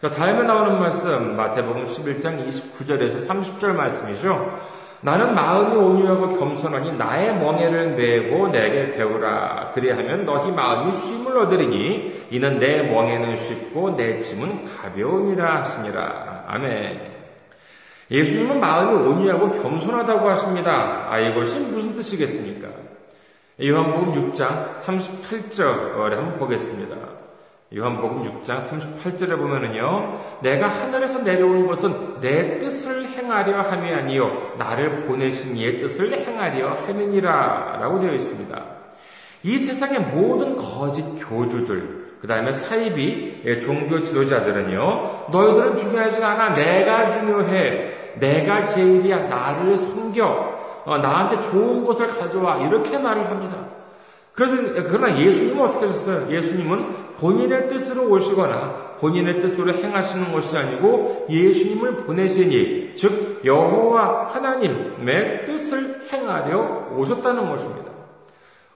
자, 0.00 0.08
다음에 0.08 0.44
나오는 0.44 0.78
말씀, 0.80 1.36
마태복음 1.36 1.84
11장 1.84 2.48
29절에서 2.48 3.28
30절 3.28 3.74
말씀이죠. 3.74 4.58
나는 5.02 5.34
마음이 5.34 5.76
온유하고 5.76 6.38
겸손하니 6.38 6.96
나의 6.96 7.36
멍에를 7.36 7.96
메고 7.96 8.48
내게 8.48 8.94
배우라. 8.94 9.72
그리하면 9.74 10.24
너희 10.24 10.50
마음이 10.50 10.90
쉼을 10.90 11.38
얻으리니 11.38 12.28
이는 12.30 12.58
내 12.58 12.82
멍에는 12.82 13.36
쉽고 13.36 13.94
내 13.94 14.18
짐은 14.20 14.64
가벼움이라 14.64 15.60
하시니라. 15.60 16.44
아멘. 16.46 17.15
예수님은 18.10 18.60
마음이 18.60 19.08
온유하고 19.08 19.50
겸손하다고 19.62 20.28
하십니다. 20.30 21.08
아, 21.10 21.18
이것이 21.18 21.58
무슨 21.58 21.94
뜻이겠습니까? 21.94 22.68
요한복음 23.62 24.30
6장 24.30 24.74
38절에 24.74 26.10
한번 26.10 26.38
보겠습니다. 26.38 26.94
요한복음 27.74 28.42
6장 28.42 28.68
38절에 28.68 29.36
보면은요, 29.36 30.20
내가 30.40 30.68
하늘에서 30.68 31.22
내려온 31.24 31.66
것은 31.66 32.20
내 32.20 32.58
뜻을 32.58 33.08
행하려 33.08 33.62
함이 33.62 33.92
아니요, 33.92 34.52
나를 34.56 35.02
보내신 35.02 35.56
이의 35.56 35.80
뜻을 35.80 36.12
행하려 36.12 36.74
함이니라, 36.86 37.78
라고 37.80 37.98
되어 37.98 38.12
있습니다. 38.12 38.62
이 39.42 39.58
세상의 39.58 40.00
모든 40.00 40.56
거짓 40.56 41.02
교주들, 41.28 42.06
그 42.20 42.28
다음에 42.28 42.52
사이비 42.52 43.60
종교 43.62 44.04
지도자들은요, 44.04 45.26
너희들은 45.32 45.76
중요하지가 45.76 46.28
않아. 46.28 46.50
내가 46.52 47.10
중요해. 47.10 47.95
내가 48.18 48.64
제일이야. 48.64 49.28
나를 49.28 49.76
섬겨. 49.76 50.56
어, 50.84 50.98
나한테 50.98 51.40
좋은 51.50 51.84
것을 51.84 52.06
가져와. 52.06 52.58
이렇게 52.58 52.96
말을 52.98 53.28
합니다. 53.28 53.76
그래서, 54.36 54.54
그러나 54.88 55.18
예수님은 55.18 55.64
어떻게 55.64 55.86
하셨어요? 55.86 56.30
예수님은 56.30 57.14
본인의 57.18 57.68
뜻으로 57.68 58.10
오시거나 58.10 58.96
본인의 59.00 59.40
뜻으로 59.40 59.72
행하시는 59.72 60.30
것이 60.30 60.56
아니고 60.56 61.26
예수님을 61.30 62.04
보내시니, 62.04 62.94
즉, 62.94 63.40
여호와 63.44 64.26
하나님의 64.28 65.46
뜻을 65.46 66.06
행하려 66.12 66.90
오셨다는 66.96 67.48
것입니다. 67.48 67.85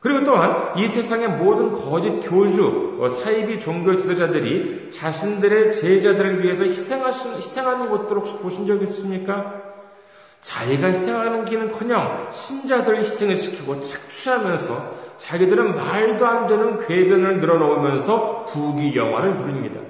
그리고 0.01 0.25
또한 0.25 0.79
이 0.79 0.89
세상의 0.89 1.29
모든 1.29 1.73
거짓 1.73 2.21
교주, 2.21 2.97
어, 3.01 3.09
사이비 3.09 3.61
종교 3.61 3.97
지도자들이 3.99 4.91
자신들의 4.91 5.73
제자들을 5.73 6.43
위해서 6.43 6.65
희생하신, 6.65 7.35
희생하는 7.35 7.91
것들 7.91 8.17
혹시 8.17 8.35
보신 8.39 8.67
적 8.67 8.83
있습니까? 8.83 9.61
자기가 10.41 10.87
희생하는 10.89 11.45
길은 11.45 11.73
커녕 11.73 12.29
신자들을 12.31 13.01
희생을 13.01 13.37
시키고 13.37 13.83
착취하면서 13.83 15.01
자기들은 15.19 15.77
말도 15.77 16.27
안 16.27 16.47
되는 16.47 16.79
궤변을 16.79 17.41
늘어놓으면서 17.41 18.47
부귀 18.47 18.97
영화를 18.97 19.37
누립니다. 19.37 19.81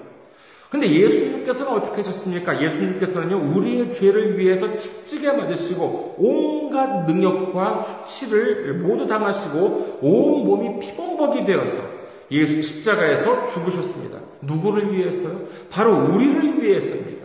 근데 0.70 0.88
예수님께서는 0.88 1.72
어떻게 1.72 1.96
하셨습니까? 1.96 2.62
예수님께서는요, 2.62 3.56
우리의 3.56 3.92
죄를 3.92 4.38
위해서 4.38 4.76
칙찍에 4.76 5.32
맞으시고, 5.32 6.14
온갖 6.16 7.06
능력과 7.06 8.06
수치를 8.06 8.74
모두 8.74 9.04
당하시고, 9.08 9.98
온 10.00 10.46
몸이 10.46 10.78
피범벅이 10.78 11.44
되어서 11.44 11.82
예수 12.30 12.62
십자가에서 12.62 13.48
죽으셨습니다. 13.48 14.20
누구를 14.42 14.96
위해서요? 14.96 15.40
바로 15.70 15.92
우리를 16.14 16.62
위해서입니다. 16.62 17.19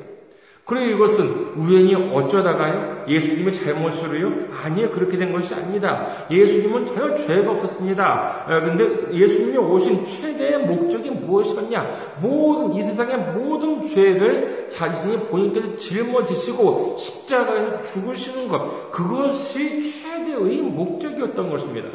그리고 0.65 0.95
이것은 0.95 1.53
우연히 1.57 1.93
어쩌다가요? 1.93 3.05
예수님의 3.07 3.53
잘못으로요? 3.53 4.48
아니요, 4.63 4.89
그렇게 4.89 5.15
된 5.15 5.31
것이 5.31 5.53
아닙니다. 5.53 6.25
예수님은 6.31 6.88
전혀 6.88 7.15
죄가 7.15 7.51
없었습니다. 7.51 8.45
어, 8.48 8.62
근데 8.62 9.13
예수님이 9.13 9.60
오신 9.60 10.07
최대의 10.07 10.65
목적이 10.65 11.12
무엇이었냐? 11.12 12.17
모든, 12.19 12.74
이 12.74 12.81
세상의 12.81 13.34
모든 13.34 13.84
죄를 13.84 14.67
자신이 14.67 15.27
본인께서 15.27 15.77
짊어지시고 15.77 16.98
십자가에서 16.98 17.84
죽으시는 17.84 18.48
것, 18.48 18.91
그것이 18.91 20.01
최대의 20.01 20.62
목적이었던 20.62 21.48
것입니다. 21.48 21.89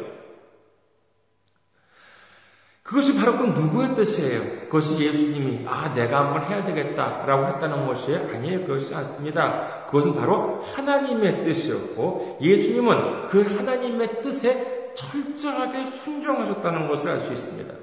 그것이 2.83 3.17
바로 3.17 3.37
그 3.37 3.43
누구의 3.43 3.95
뜻이에요? 3.95 4.60
그것이 4.71 5.03
예수님이, 5.05 5.65
아, 5.67 5.93
내가 5.93 6.19
한번 6.21 6.49
해야 6.49 6.63
되겠다, 6.63 7.25
라고 7.25 7.45
했다는 7.47 7.85
것이 7.87 8.15
아니에요. 8.15 8.61
그것이 8.61 8.95
않습니다. 8.95 9.83
그것은 9.87 10.15
바로 10.15 10.61
하나님의 10.61 11.43
뜻이었고, 11.43 12.37
예수님은 12.41 13.27
그 13.27 13.41
하나님의 13.41 14.21
뜻에 14.21 14.93
철저하게 14.95 15.87
순종하셨다는 15.87 16.87
것을 16.87 17.09
알 17.09 17.19
수 17.19 17.33
있습니다. 17.33 17.73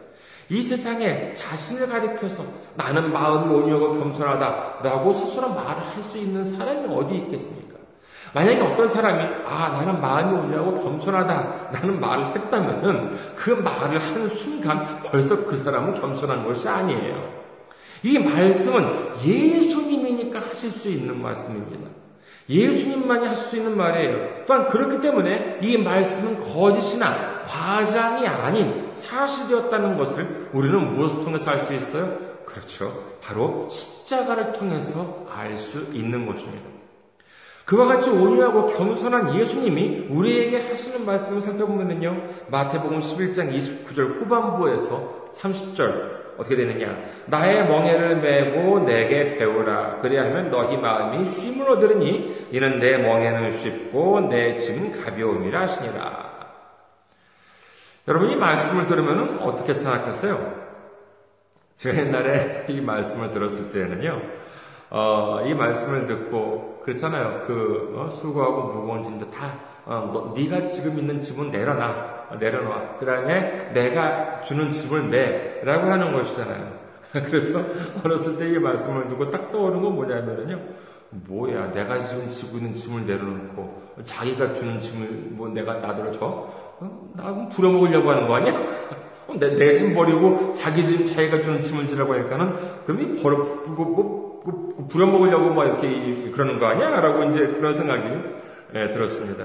이 0.49 0.63
세상에 0.63 1.35
자신을 1.35 1.89
가리켜서 1.89 2.43
나는 2.75 3.13
마음이 3.13 3.55
온유하고 3.55 3.99
겸손하다, 3.99 4.79
라고 4.83 5.13
스스로 5.13 5.51
말을 5.51 5.89
할 5.89 6.03
수 6.05 6.17
있는 6.17 6.43
사람이 6.43 6.87
어디 6.95 7.17
있겠습니까? 7.17 7.68
만약에 8.35 8.61
어떤 8.61 8.87
사람이 8.87 9.23
아 9.47 9.69
나는 9.71 10.01
마음이 10.01 10.39
온유하고 10.39 10.83
겸손하다 10.83 11.71
라는 11.73 12.01
말을 12.01 12.35
했다면은 12.35 13.19
그 13.37 13.51
말을 13.51 13.99
하는 13.99 14.29
순간 14.29 15.01
벌써 15.03 15.45
그 15.45 15.57
사람은 15.57 15.95
겸손한 16.01 16.45
것이 16.45 16.69
아니에요. 16.69 17.39
이 18.03 18.19
말씀은 18.19 19.17
예수님이니까 19.25 20.39
하실 20.41 20.71
수 20.71 20.89
있는 20.89 21.21
말씀입니다. 21.21 21.89
예수님만이 22.49 23.27
하실 23.27 23.47
수 23.47 23.57
있는 23.57 23.77
말이에요. 23.77 24.45
또한 24.47 24.69
그렇기 24.69 25.01
때문에 25.03 25.59
이 25.61 25.77
말씀은 25.77 26.41
거짓이나 26.41 27.43
과장이 27.43 28.27
아닌 28.27 28.89
사실이었다는 28.95 29.99
것을 29.99 30.49
우리는 30.53 30.95
무엇을 30.95 31.25
통해서 31.25 31.51
알 31.51 31.67
수 31.67 31.75
있어요? 31.75 32.17
그렇죠. 32.47 33.19
바로 33.23 33.69
십자가를 33.69 34.53
통해서 34.53 35.27
알 35.35 35.57
수 35.57 35.89
있는 35.93 36.27
것입니다. 36.27 36.79
그와 37.69 37.87
같이 37.87 38.09
온유하고 38.09 38.65
겸손한 38.69 39.39
예수님이 39.39 40.07
우리에게 40.09 40.71
하시는 40.71 41.05
말씀을 41.05 41.43
살펴보면요. 41.43 42.23
마태복음 42.51 42.99
11장 42.99 43.53
29절 43.53 44.09
후반부에서 44.09 45.29
30절 45.29 46.39
어떻게 46.39 46.57
되느냐. 46.57 46.97
나의 47.27 47.69
멍에를 47.69 48.23
메고 48.23 48.81
내게 48.81 49.37
배우라. 49.37 49.99
그리하면 50.01 50.49
너희 50.49 50.79
마음이 50.79 51.27
쉼을 51.27 51.71
얻으리니 51.73 52.49
이는 52.53 52.79
내 52.79 52.97
멍에는 52.97 53.51
쉽고 53.51 54.21
내 54.31 54.55
짐은 54.55 55.05
가벼움이라 55.05 55.61
하시니라. 55.61 56.29
여러분 58.09 58.31
이 58.31 58.37
말씀을 58.37 58.87
들으면 58.87 59.41
어떻게 59.41 59.75
생각하세요? 59.75 60.69
제가 61.77 61.99
옛날에 61.99 62.65
이 62.69 62.81
말씀을 62.81 63.35
들었을 63.35 63.73
때는요. 63.73 64.38
어, 64.91 65.41
이 65.47 65.55
말씀을 65.55 66.07
듣고 66.07 66.81
그렇잖아요. 66.85 67.43
그 67.47 67.95
어, 67.97 68.09
수고하고 68.11 68.73
무거운 68.73 69.03
짐도 69.03 69.31
다 69.31 69.55
어, 69.85 70.11
너, 70.13 70.35
네가 70.37 70.67
지금 70.67 70.99
있는 70.99 71.21
짐은 71.21 71.51
내려놔, 71.51 72.27
어, 72.31 72.37
내려놔. 72.39 72.97
그 72.99 73.07
다음에 73.07 73.71
내가 73.75 74.41
주는 74.43 74.71
짐을 74.71 75.11
내라고 75.11 75.91
하는 75.91 76.13
것이잖아요. 76.13 76.79
그래서 77.13 77.61
어렸을 78.05 78.39
때 78.39 78.49
이 78.51 78.59
말씀을 78.59 79.09
두고 79.09 79.31
딱 79.31 79.51
떠오르는 79.51 79.83
건 79.83 79.95
뭐냐면요. 79.95 80.59
뭐야, 81.11 81.71
내가 81.73 82.05
지금 82.07 82.29
지고 82.29 82.59
있는 82.59 82.75
짐을 82.75 83.07
내려놓고 83.07 83.83
자기가 84.05 84.53
주는 84.53 84.79
짐을 84.81 85.09
뭐 85.31 85.49
내가 85.49 85.75
나더러 85.75 86.13
줘? 86.13 86.27
어? 86.81 87.11
나 87.17 87.25
그럼 87.33 87.49
부려먹으려고 87.49 88.11
하는 88.11 88.29
거 88.29 88.35
아니야? 88.37 88.53
어, 89.27 89.35
내, 89.39 89.55
내 89.57 89.79
짐 89.79 89.95
버리고 89.95 90.53
자기 90.55 90.85
짐, 90.85 91.07
자기가 91.15 91.41
주는 91.41 91.63
짐을 91.63 91.89
지라고 91.89 92.13
하니까는 92.15 92.85
그럼 92.85 93.01
이 93.17 93.23
버려, 93.23 93.39
뭐, 93.39 93.65
뭐, 93.69 93.87
뭐, 93.87 94.28
부려먹으려고 94.89 95.55
막 95.55 95.65
이렇게 95.65 96.31
그러는 96.31 96.59
거 96.59 96.67
아니야? 96.67 97.01
라고 97.01 97.25
이제 97.31 97.47
그런 97.47 97.75
생각이 97.75 98.09
예, 98.75 98.93
들었습니다. 98.93 99.45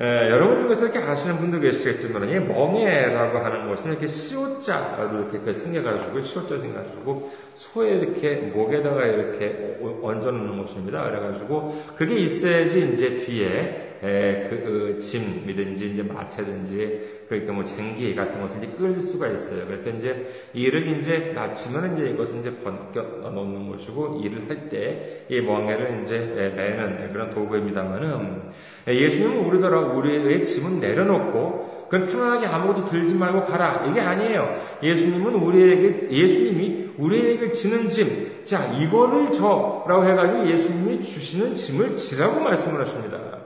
에, 0.00 0.30
여러분 0.30 0.60
중에서 0.60 0.86
이렇게 0.86 1.00
아시는 1.00 1.38
분도 1.38 1.58
계시겠지만, 1.58 2.28
이 2.28 2.38
멍해라고 2.38 3.38
하는 3.38 3.68
것은 3.68 3.90
이렇게 3.90 4.06
시옷자로 4.06 5.30
이렇게 5.32 5.52
생겨가지고, 5.52 6.20
시옷자 6.20 6.58
생겨가지고, 6.58 7.32
소에 7.54 7.96
이렇게, 7.96 8.36
목에다가 8.36 9.04
이렇게 9.06 9.78
얹어 9.80 10.30
놓는 10.30 10.58
것입니다. 10.58 11.02
그래가지고, 11.02 11.82
그게 11.96 12.14
있어야지 12.16 12.92
이제 12.92 13.18
뒤에, 13.24 13.98
에, 14.04 14.48
그, 14.48 14.62
그, 14.62 14.98
짐이든지, 15.00 15.90
이제 15.90 16.02
마차든지, 16.04 17.17
그러니까 17.28 17.52
뭐 17.52 17.64
쟁기 17.64 18.14
같은 18.14 18.40
것을 18.40 18.56
이제 18.58 18.72
끌 18.78 19.00
수가 19.00 19.28
있어요. 19.28 19.66
그래서 19.66 19.90
이제 19.90 20.48
이를 20.54 20.88
이제 20.96 21.32
낮추면 21.34 21.94
이제 21.94 22.10
이것을 22.10 22.40
이제 22.40 22.56
번껴 22.62 23.02
놓는 23.02 23.68
것이고, 23.70 24.20
일을 24.24 24.48
할 24.48 24.68
때 24.70 25.26
이 25.28 25.40
멍해를 25.40 26.02
이제 26.02 26.18
매는 26.56 27.12
그런 27.12 27.30
도구입니다만은, 27.30 28.42
예수님은 28.88 29.44
우리더러 29.44 29.92
우리의 29.94 30.42
짐은 30.44 30.80
내려놓고, 30.80 31.86
그건 31.90 32.08
편안하게 32.08 32.46
아무것도 32.46 32.84
들지 32.86 33.14
말고 33.14 33.42
가라. 33.44 33.86
이게 33.90 34.00
아니에요. 34.00 34.60
예수님은 34.82 35.34
우리에게, 35.34 36.10
예수님이 36.10 36.88
우리에게 36.98 37.52
지는 37.52 37.88
짐, 37.88 38.44
자, 38.44 38.66
이거를 38.72 39.26
저라고 39.32 40.04
해가지고 40.04 40.50
예수님이 40.50 41.02
주시는 41.02 41.54
짐을 41.54 41.96
지라고 41.96 42.40
말씀을 42.40 42.80
하십니다. 42.80 43.37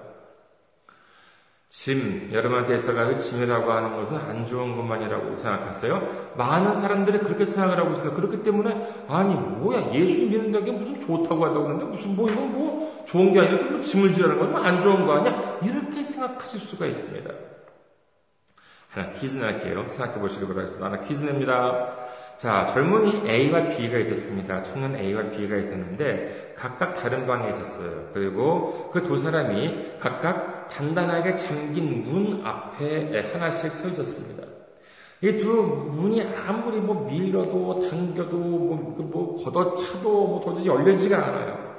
짐, 1.75 2.29
여러분한테 2.31 2.75
있어가지고 2.75 3.19
짐이라고 3.19 3.73
하는 3.73 3.97
것은 3.97 4.19
안 4.19 4.47
좋은 4.47 4.77
것만이라고 4.77 5.39
생각하세요? 5.39 6.33
많은 6.37 6.75
사람들이 6.75 7.21
그렇게 7.21 7.47
생각을 7.47 7.79
하고 7.79 7.93
있습니다. 7.93 8.15
그렇기 8.15 8.43
때문에, 8.43 9.05
아니, 9.09 9.35
뭐야, 9.35 9.91
예수 9.95 10.13
믿는다는 10.21 10.67
게 10.67 10.71
무슨 10.71 11.01
좋다고 11.01 11.47
한다고 11.47 11.65
그러는데, 11.65 11.87
무슨 11.87 12.15
뭐, 12.15 12.31
이건 12.31 12.53
뭐, 12.53 13.05
좋은 13.07 13.33
게 13.33 13.41
아니라, 13.41 13.71
뭐 13.71 13.81
짐을 13.81 14.13
지라는 14.13 14.39
건 14.39 14.53
안 14.63 14.81
좋은 14.81 15.07
거 15.07 15.15
아니야? 15.15 15.59
이렇게 15.65 16.03
생각하실 16.03 16.61
수가 16.61 16.85
있습니다. 16.85 17.31
하나 18.91 19.11
퀴즈 19.13 19.37
낼게요. 19.43 19.89
생각해 19.89 20.21
보시기 20.21 20.47
바라겠습니다. 20.47 20.85
하나 20.87 21.01
퀴즈 21.01 21.25
냅니다. 21.25 21.97
자, 22.37 22.67
젊은이 22.67 23.31
A와 23.31 23.69
B가 23.69 23.97
있었습니다. 23.99 24.63
청년 24.65 24.95
A와 24.95 25.31
B가 25.31 25.57
있었는데 25.57 26.55
각각 26.59 26.95
다른 27.01 27.27
방에 27.27 27.49
있었어요. 27.49 28.11
그리고 28.13 28.91
그 28.93 29.03
두 29.03 29.17
사람이 29.19 29.93
각각 30.01 30.52
단단하게 30.77 31.37
잠긴 31.37 32.03
문 32.03 32.45
앞에 32.45 33.31
하나씩 33.33 33.71
서 33.71 33.89
있었습니다. 33.89 34.43
이 35.25 35.37
두 35.37 35.53
문이 35.93 36.21
아무리 36.35 36.81
뭐 36.81 37.09
밀려도 37.09 37.89
당겨도 37.89 38.37
뭐, 38.37 38.95
그뭐 38.97 39.45
걷어차도 39.45 40.03
뭐 40.03 40.41
도저히 40.45 40.67
열리지가 40.67 41.17
않아요. 41.17 41.73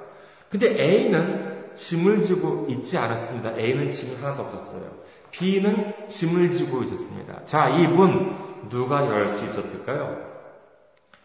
근데 0.50 0.80
A는 0.82 1.74
짐을 1.76 2.22
지고 2.22 2.66
있지 2.70 2.98
않았습니다. 2.98 3.58
A는 3.58 3.90
짐이 3.90 4.16
하나도 4.22 4.44
없었어요. 4.44 4.84
B는 5.32 6.08
짐을 6.08 6.52
지고 6.52 6.84
있었습니다. 6.84 7.44
자, 7.46 7.68
이 7.70 7.88
문 7.88 8.36
누가 8.70 9.06
열 9.08 9.28
수 9.38 9.44
있었을까요? 9.44 10.16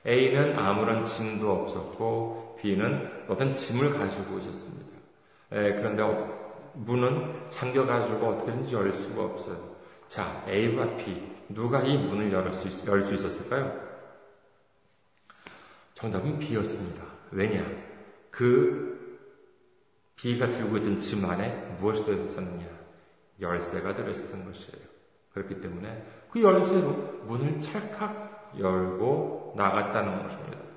A는 0.06 0.58
아무런 0.58 1.04
짐도 1.04 1.50
없었고 1.52 2.56
B는 2.60 3.08
어떤 3.28 3.52
짐을 3.52 3.92
가지고 3.96 4.38
있었습니다. 4.38 4.86
에, 5.52 5.74
그런데 5.74 6.02
문은 6.78 7.50
잠겨가지고 7.50 8.26
어떻게든지 8.26 8.74
열 8.74 8.92
수가 8.92 9.24
없어요. 9.24 9.76
자, 10.08 10.44
A와 10.48 10.96
B 10.96 11.36
누가 11.48 11.82
이 11.82 11.96
문을 11.96 12.32
열 12.32 12.52
수, 12.52 12.68
있, 12.68 12.86
열수 12.86 13.14
있었을까요? 13.14 13.88
정답은 15.94 16.38
B였습니다. 16.38 17.04
왜냐? 17.30 17.64
그 18.30 19.18
B가 20.16 20.50
들고 20.50 20.76
있던 20.78 21.00
짐 21.00 21.24
안에 21.24 21.76
무엇이 21.80 22.04
들어있었느냐? 22.04 22.66
열쇠가 23.40 23.94
들어있었던 23.94 24.44
것이에요. 24.44 24.86
그렇기 25.32 25.60
때문에 25.60 26.04
그 26.30 26.42
열쇠로 26.42 26.92
문을 27.26 27.60
찰칵 27.60 28.56
열고 28.58 29.54
나갔다는 29.56 30.22
것입니다. 30.22 30.67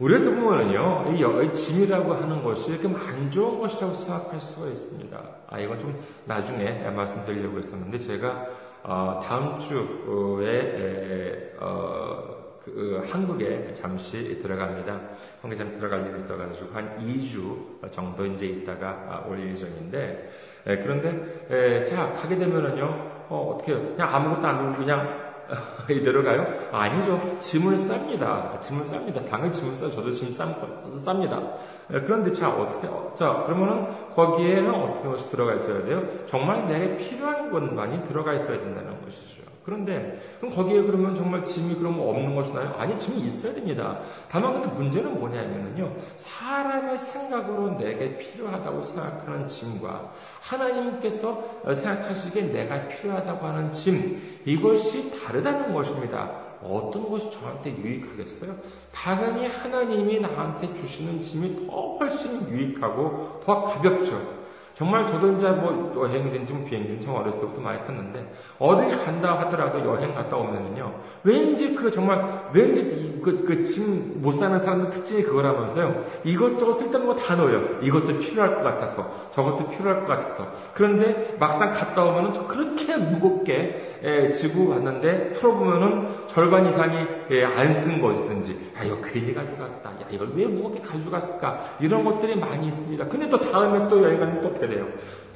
우리가 0.00 0.30
보면은요, 0.30 1.14
이 1.14 1.52
짐이라고 1.52 2.14
하는 2.14 2.42
것이 2.42 2.72
이렇게 2.72 2.88
안 2.88 3.30
좋은 3.30 3.60
것이라고 3.60 3.92
생각할 3.92 4.40
수가 4.40 4.68
있습니다. 4.68 5.20
아, 5.46 5.58
이건 5.58 5.78
좀 5.78 6.00
나중에 6.24 6.88
말씀드리려고 6.88 7.58
했었는데, 7.58 7.98
제가, 7.98 8.46
어, 8.82 9.20
다음 9.22 9.58
주에, 9.58 11.54
어, 11.60 12.40
그, 12.64 13.06
한국에 13.10 13.74
잠시 13.74 14.40
들어갑니다. 14.40 15.00
한국에 15.42 15.56
잠시 15.56 15.78
들어갈 15.78 16.06
일이 16.06 16.16
있어가지고, 16.16 16.74
한 16.74 16.98
2주 16.98 17.92
정도 17.92 18.24
이제 18.24 18.46
있다가 18.46 19.26
올 19.28 19.38
예정인데, 19.50 20.30
에, 20.66 20.76
그런데, 20.78 21.46
에, 21.50 21.84
자, 21.84 22.14
가게 22.14 22.36
되면은요, 22.36 22.84
어, 23.28 23.54
어떻게, 23.54 23.74
그냥 23.74 24.14
아무것도 24.14 24.46
안 24.46 24.58
들고 24.60 24.76
그냥 24.78 25.29
이대로 25.90 26.22
가요? 26.22 26.46
아니죠. 26.72 27.38
짐을 27.40 27.74
쌉니다. 27.76 28.60
짐을 28.60 28.84
쌉니다. 28.84 29.28
당연히 29.28 29.52
짐을 29.52 29.76
싸요. 29.76 29.90
저도 29.90 30.10
짐 30.12 30.30
쌉, 30.30 30.54
쌉니다. 30.74 31.52
예, 31.92 32.00
그런데 32.00 32.32
자, 32.32 32.50
어떻게, 32.50 32.88
자, 33.16 33.44
그러면은 33.46 33.88
거기에는 34.14 34.72
어떻게 34.72 35.08
것이 35.08 35.30
들어가 35.30 35.54
있어야 35.54 35.84
돼요? 35.84 36.02
정말 36.26 36.68
내게 36.68 36.96
필요한 36.96 37.50
것만이 37.50 38.06
들어가 38.06 38.34
있어야 38.34 38.58
된다는 38.58 39.00
것이죠. 39.02 39.39
그런데, 39.64 40.20
그럼 40.38 40.54
거기에 40.54 40.82
그러면 40.82 41.14
정말 41.14 41.44
짐이 41.44 41.74
그럼 41.76 42.00
없는 42.00 42.34
것이나요? 42.34 42.74
아니, 42.78 42.98
짐이 42.98 43.20
있어야 43.20 43.54
됩니다. 43.54 44.00
다만 44.30 44.54
근데 44.54 44.68
문제는 44.68 45.18
뭐냐면요. 45.18 45.92
사람의 46.16 46.98
생각으로 46.98 47.78
내게 47.78 48.16
필요하다고 48.16 48.82
생각하는 48.82 49.46
짐과 49.46 50.12
하나님께서 50.40 51.62
생각하시기에 51.74 52.52
내가 52.52 52.88
필요하다고 52.88 53.46
하는 53.46 53.72
짐, 53.72 54.40
이것이 54.44 55.12
다르다는 55.20 55.74
것입니다. 55.74 56.50
어떤 56.62 57.08
것이 57.08 57.30
저한테 57.30 57.70
유익하겠어요? 57.76 58.54
당연히 58.92 59.46
하나님이 59.46 60.20
나한테 60.20 60.74
주시는 60.74 61.20
짐이 61.20 61.66
더 61.66 61.96
훨씬 61.96 62.48
유익하고 62.48 63.40
더 63.44 63.64
가볍죠. 63.64 64.40
정말 64.74 65.06
저도 65.06 65.32
이제 65.32 65.48
뭐 65.48 65.92
여행이든지 65.96 66.52
뭐 66.52 66.64
비행기든 66.64 67.00
참 67.02 67.14
어렸을 67.14 67.40
때부터 67.40 67.60
많이 67.60 67.78
탔는데 67.86 68.32
어딜 68.58 68.88
간다 69.04 69.38
하더라도 69.40 69.80
여행 69.84 70.14
갔다 70.14 70.36
오면은요 70.36 70.92
왠지 71.22 71.74
그 71.74 71.90
정말 71.90 72.48
왠지 72.52 73.10
그그 73.20 73.64
짐못 73.64 74.34
사는 74.36 74.58
사람들 74.58 74.90
특징이 74.90 75.22
그거라면서요. 75.22 76.04
이것저것 76.24 76.72
쓸데없는 76.74 77.14
거 77.14 77.20
다 77.20 77.36
넣어요. 77.36 77.78
이것도 77.82 78.18
필요할 78.18 78.54
것 78.56 78.62
같아서 78.62 79.28
저것도 79.32 79.68
필요할 79.68 80.06
것 80.06 80.06
같아서. 80.06 80.46
그런데 80.72 81.36
막상 81.38 81.72
갔다 81.74 82.02
오면은 82.02 82.32
그렇게 82.48 82.96
무겁게 82.96 83.98
에, 84.02 84.30
지고 84.30 84.70
갔는데 84.70 85.32
풀어보면은 85.32 86.08
절반 86.28 86.66
이상이 86.66 87.06
예, 87.30 87.44
안쓴 87.44 88.00
것이든지 88.00 88.72
아 88.78 88.84
이거 88.84 88.96
괜히 89.02 89.34
가져갔다. 89.34 89.90
야 89.90 90.06
이걸 90.10 90.30
왜 90.34 90.46
무겁게 90.46 90.80
가져갔을까? 90.80 91.76
이런 91.80 92.04
것들이 92.04 92.36
많이 92.36 92.68
있습니다. 92.68 93.04
근데 93.06 93.28
또 93.28 93.38
다음에 93.38 93.86
또 93.88 94.02
여행 94.02 94.18
가면 94.18 94.40
또 94.40 94.54
그래요. 94.70 94.86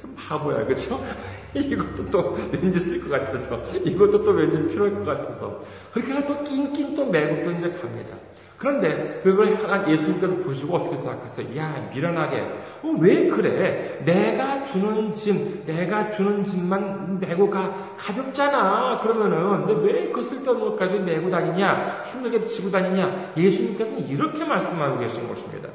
좀 0.01 0.15
바보야, 0.15 0.65
그쵸? 0.65 0.99
이것도 1.53 2.09
또 2.09 2.37
왠지 2.51 2.79
쓸 2.79 3.01
것 3.01 3.09
같아서, 3.09 3.61
이것도 3.83 4.23
또 4.23 4.31
왠지 4.31 4.65
필요할 4.67 4.95
것 4.95 5.05
같아서, 5.05 5.61
그렇게 5.93 6.25
또 6.25 6.43
낑낑 6.43 6.95
또 6.95 7.05
메고 7.05 7.43
또 7.43 7.51
이제 7.51 7.69
갑니다. 7.71 8.15
그런데 8.57 9.19
그걸 9.21 9.53
하나 9.55 9.87
예수님께서 9.89 10.37
보시고 10.37 10.77
어떻게 10.77 10.95
생각했어요? 10.95 11.57
야, 11.57 11.89
미련하게. 11.93 12.39
어, 12.83 12.95
왜 13.01 13.27
그래? 13.27 14.01
내가 14.05 14.63
주는 14.63 15.13
짐, 15.13 15.63
내가 15.65 16.09
주는 16.09 16.41
짐만 16.43 17.19
메고 17.19 17.49
가. 17.49 17.75
가볍잖아. 17.97 18.97
그러면은, 19.01 19.65
근데 19.65 19.85
왜 19.85 20.05
그 20.15 20.23
쓸데없는 20.23 20.69
것까지 20.69 20.99
메고 20.99 21.29
다니냐? 21.29 22.03
힘들게 22.05 22.45
지고 22.45 22.71
다니냐? 22.71 23.33
예수님께서는 23.35 24.07
이렇게 24.07 24.45
말씀하고 24.45 24.97
계신 24.99 25.27
것입니다. 25.27 25.67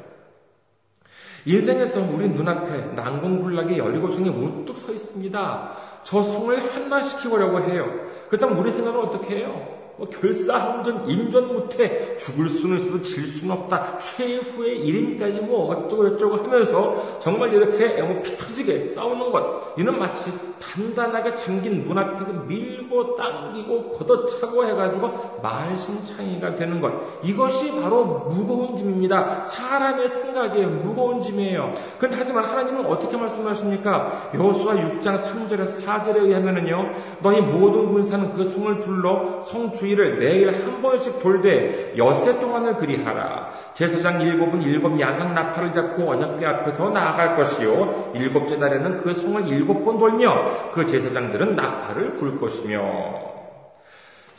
인생에서 1.45 2.01
우리 2.13 2.29
눈앞에 2.29 2.93
난공불락의 2.95 3.79
여리고성이 3.79 4.29
우뚝 4.29 4.79
서 4.79 4.93
있습니다. 4.93 5.77
저 6.05 6.23
성을 6.23 6.75
한마시키려고 6.75 7.61
해요. 7.61 7.87
그렇다면 8.29 8.59
우리 8.59 8.71
생각은 8.71 9.01
어떻게 9.01 9.37
해요? 9.37 9.80
뭐 10.01 10.09
결사항전, 10.09 11.11
임전무태, 11.11 12.17
죽을 12.17 12.49
수는 12.49 12.79
있어도 12.79 13.03
질 13.03 13.27
수는 13.27 13.55
없다. 13.55 13.99
최후의 13.99 14.79
일인까지 14.79 15.41
뭐 15.41 15.69
어쩌고 15.69 16.11
저쩌고 16.11 16.37
하면서 16.39 17.19
정말 17.19 17.53
이렇게 17.53 18.01
뭐 18.01 18.23
피터지게 18.23 18.89
싸우는 18.89 19.31
것. 19.31 19.75
이는 19.77 19.99
마치 19.99 20.31
단단하게 20.59 21.35
잠긴 21.35 21.85
문 21.85 21.99
앞에서 21.99 22.33
밀고 22.33 23.15
당기고 23.17 23.91
걷어차고 23.93 24.65
해가지고 24.65 25.41
만신창이가 25.43 26.57
되는 26.57 26.81
것. 26.81 26.93
이것이 27.23 27.71
바로 27.79 28.31
무거운 28.31 28.75
짐입니다. 28.75 29.45
사람의 29.45 30.09
생각에 30.09 30.65
무거운 30.65 31.21
짐이에요. 31.21 31.75
근데 31.99 32.17
하지만 32.19 32.47
하나님은 32.47 32.87
어떻게 32.87 33.19
말씀하십니까? 33.19 34.31
여호수아 34.35 34.77
6장 34.77 35.19
3절에서 35.19 35.85
4절에 35.85 36.23
의하면은요. 36.23 36.93
너희 37.23 37.43
모든 37.43 37.93
군사는 37.93 38.33
그 38.33 38.47
성을 38.47 38.81
둘러 38.81 39.43
성주 39.43 39.90
위를 39.91 40.17
매일 40.17 40.51
한 40.65 40.81
번씩 40.81 41.21
돌되 41.21 41.95
엿새 41.97 42.41
동안을 42.41 42.77
그리하라. 42.77 43.51
제사장 43.75 44.21
일곱은 44.21 44.63
일곱 44.63 44.99
양양 44.99 45.35
나팔을 45.35 45.73
잡고 45.73 46.11
언약궤 46.11 46.47
앞에서 46.47 46.91
나아갈 46.91 47.37
것이요. 47.37 48.13
일곱째 48.15 48.59
달에는 48.59 49.03
그 49.03 49.13
성을 49.13 49.47
일곱 49.49 49.85
번 49.85 49.99
돌며 49.99 50.71
그 50.73 50.87
제사장들은 50.87 51.57
나팔을 51.57 52.15
불 52.15 52.39
것이며 52.39 53.30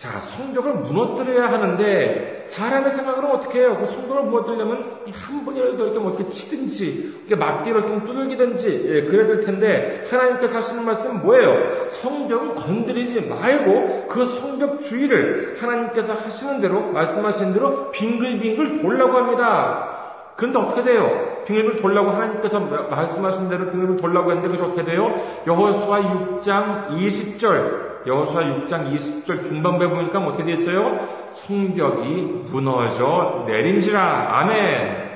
자, 0.01 0.19
성벽을 0.19 0.77
무너뜨려야 0.77 1.51
하는데 1.51 2.43
사람의 2.47 2.89
생각으로 2.89 3.33
어떻게 3.33 3.59
해요? 3.59 3.77
그 3.79 3.85
성벽을 3.85 4.23
무너뜨리려면 4.23 4.95
한 5.13 5.45
번이라도 5.45 5.83
이렇게 5.83 5.99
뭐 5.99 6.11
어떻게 6.11 6.27
치든지, 6.27 7.17
이렇게 7.19 7.35
막기로 7.35 7.83
좀 7.83 8.03
두들기든지 8.03 8.85
예, 8.87 9.01
그래야 9.03 9.27
될 9.27 9.41
텐데 9.41 10.07
하나님께서 10.09 10.57
하시는 10.57 10.83
말씀은 10.83 11.21
뭐예요? 11.21 11.87
성벽을 12.01 12.55
건드리지 12.55 13.27
말고 13.27 14.07
그 14.09 14.25
성벽 14.25 14.81
주위를 14.81 15.57
하나님께서 15.59 16.13
하시는 16.13 16.59
대로 16.59 16.81
말씀하신 16.81 17.53
대로 17.53 17.91
빙글빙글 17.91 18.81
돌라고 18.81 19.15
합니다. 19.19 19.99
그런데 20.35 20.57
어떻게 20.57 20.81
돼요? 20.81 21.43
빙글빙글 21.45 21.79
돌라고 21.79 22.09
하나님께서 22.09 22.59
말씀하신 22.59 23.49
대로 23.49 23.65
빙글빙글 23.65 23.97
돌라고 23.97 24.31
했는데 24.31 24.47
그것이 24.47 24.63
어떻게 24.63 24.83
돼요? 24.83 25.13
여호수아 25.45 26.41
6장 26.41 26.89
20절 26.89 27.90
여호수아 28.05 28.41
6장 28.41 28.93
20절 28.93 29.43
중반부에 29.43 29.87
보니까 29.87 30.19
뭐 30.19 30.29
어떻게 30.29 30.43
되어 30.45 30.53
있어요? 30.53 31.07
성벽이 31.29 32.21
무너져 32.51 33.45
내린지라. 33.47 34.39
아멘. 34.39 35.11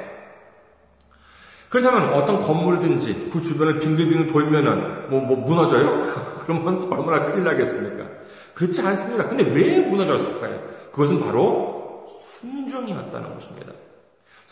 그렇다면 1.69 2.13
어떤 2.13 2.41
건물이든지 2.41 3.29
그 3.33 3.41
주변을 3.41 3.79
빙글빙글 3.79 4.31
돌면은 4.31 5.09
뭐, 5.09 5.19
뭐 5.21 5.37
무너져요? 5.37 6.03
그러면 6.45 6.91
얼마나 6.93 7.25
큰일 7.25 7.43
나겠습니까? 7.43 8.05
그렇지 8.53 8.81
않습니다. 8.81 9.27
근데 9.27 9.43
왜 9.43 9.79
무너졌을까요? 9.81 10.59
그것은 10.91 11.19
바로 11.19 12.05
순종이었다는 12.39 13.33
것입니다. 13.33 13.73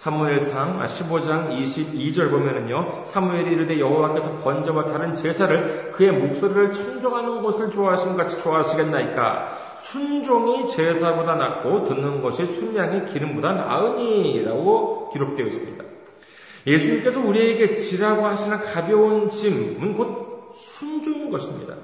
사무엘상 0.03 0.85
15장 0.85 1.57
22절 1.61 2.29
보면은요, 2.29 3.03
사무엘이 3.05 3.53
이르되 3.53 3.79
여호와께서 3.79 4.39
번제와 4.39 4.91
다른 4.91 5.15
제사를 5.15 5.93
그의 5.93 6.11
목소리를 6.11 6.73
청정하는 6.73 7.41
것을 7.41 7.71
좋아하신 7.71 8.17
같이 8.17 8.37
좋아하시겠나이까? 8.41 9.57
순종이 9.77 10.67
제사보다 10.67 11.35
낫고 11.35 11.85
듣는 11.85 12.21
것이 12.21 12.45
순양의 12.45 13.13
기름보다 13.13 13.53
나으니라고 13.53 15.09
기록되어 15.13 15.45
있습니다. 15.45 15.85
예수님께서 16.67 17.21
우리에게 17.21 17.75
지라고 17.75 18.25
하시는 18.25 18.59
가벼운 18.59 19.29
짐은 19.29 19.95
곧 19.95 20.51
순종인 20.53 21.31
것입니다. 21.31 21.75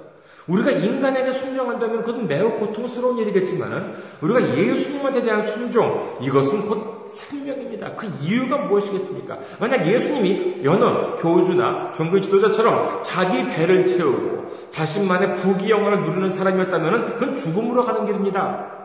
우리가 0.45 0.71
인간에게 0.71 1.31
순종한다면 1.31 1.99
그것은 1.99 2.27
매우 2.27 2.51
고통스러운 2.57 3.19
일이겠지만 3.19 3.95
우리가 4.19 4.57
예수님한테 4.57 5.21
대한 5.23 5.47
순종 5.47 6.17
이것은 6.21 6.67
곧 6.67 6.88
생명입니다. 7.09 7.95
그 7.95 8.07
이유가 8.21 8.57
무엇이겠습니까? 8.57 9.39
만약 9.59 9.85
예수님이 9.85 10.63
여느 10.63 11.15
교주나 11.19 11.91
종교 11.93 12.19
지도자처럼 12.19 13.01
자기 13.03 13.45
배를 13.47 13.85
채우고 13.85 14.69
자신만의 14.71 15.35
부귀영화를 15.35 16.03
누리는 16.03 16.29
사람이었다면 16.29 17.17
그건 17.17 17.35
죽음으로 17.35 17.83
가는 17.83 18.05
길입니다. 18.05 18.77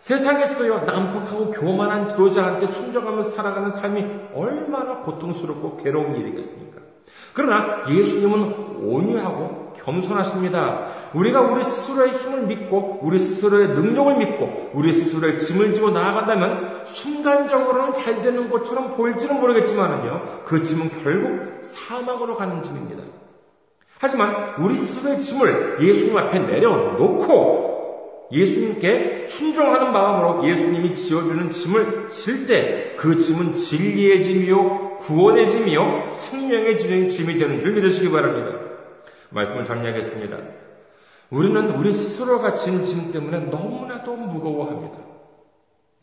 세상에서도요, 0.00 0.80
난폭하고 0.84 1.50
교만한 1.50 2.06
지도자한테 2.08 2.66
순종하면서 2.66 3.30
살아가는 3.30 3.70
삶이 3.70 4.04
얼마나 4.34 4.98
고통스럽고 4.98 5.78
괴로운 5.78 6.16
일이겠습니까? 6.16 6.83
그러나 7.32 7.82
예수님은 7.88 8.76
온유하고 8.82 9.64
겸손하십니다. 9.84 10.88
우리가 11.14 11.40
우리 11.42 11.62
스스로의 11.62 12.12
힘을 12.12 12.46
믿고 12.46 13.00
우리 13.02 13.18
스스로의 13.18 13.68
능력을 13.68 14.16
믿고 14.16 14.70
우리 14.72 14.92
스스로의 14.92 15.38
짐을 15.40 15.74
지고 15.74 15.90
나아간다면 15.90 16.86
순간적으로는 16.86 17.92
잘 17.92 18.22
되는 18.22 18.48
것처럼 18.48 18.94
보일지는 18.96 19.40
모르겠지만은요. 19.40 20.42
그 20.44 20.62
짐은 20.62 20.90
결국 21.02 21.62
사망으로 21.62 22.36
가는 22.36 22.62
짐입니다. 22.62 23.02
하지만 23.98 24.54
우리 24.58 24.76
스스로의 24.76 25.20
짐을 25.20 25.78
예수님 25.80 26.16
앞에 26.16 26.38
내려놓고 26.38 27.74
예수님께 28.32 29.26
순종하는 29.28 29.92
마음으로 29.92 30.48
예수님이 30.48 30.94
지어주는 30.94 31.50
짐을 31.50 32.08
질 32.08 32.46
때 32.46 32.96
그 32.96 33.18
짐은 33.18 33.54
진리의 33.54 34.22
짐이요, 34.22 34.93
구원의 35.06 35.50
짐이요, 35.50 36.12
생명의 36.12 36.78
짐이 36.78 37.38
되는 37.38 37.60
줄 37.60 37.72
믿으시기 37.72 38.10
바랍니다. 38.10 38.58
말씀을 39.30 39.64
정리하겠습니다. 39.66 40.38
우리는 41.30 41.70
우리 41.72 41.92
스스로가 41.92 42.54
진짐 42.54 43.12
때문에 43.12 43.40
너무나도 43.50 44.14
무거워합니다. 44.14 44.98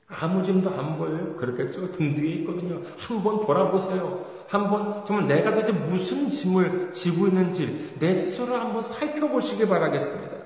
아무 0.07 0.43
짐도 0.43 0.69
안 0.69 0.97
보여요. 0.97 1.35
그렇겠죠? 1.37 1.91
등 1.91 2.15
뒤에 2.15 2.33
있거든요. 2.41 2.81
한번 2.97 3.45
돌아보세요. 3.45 4.25
한번 4.47 5.05
정말 5.05 5.27
내가 5.27 5.55
도대체 5.55 5.71
무슨 5.71 6.29
짐을 6.29 6.91
지고 6.91 7.27
있는지 7.27 7.95
내 7.97 8.13
스스로 8.13 8.55
한번 8.55 8.81
살펴보시기 8.81 9.67
바라겠습니다. 9.67 10.40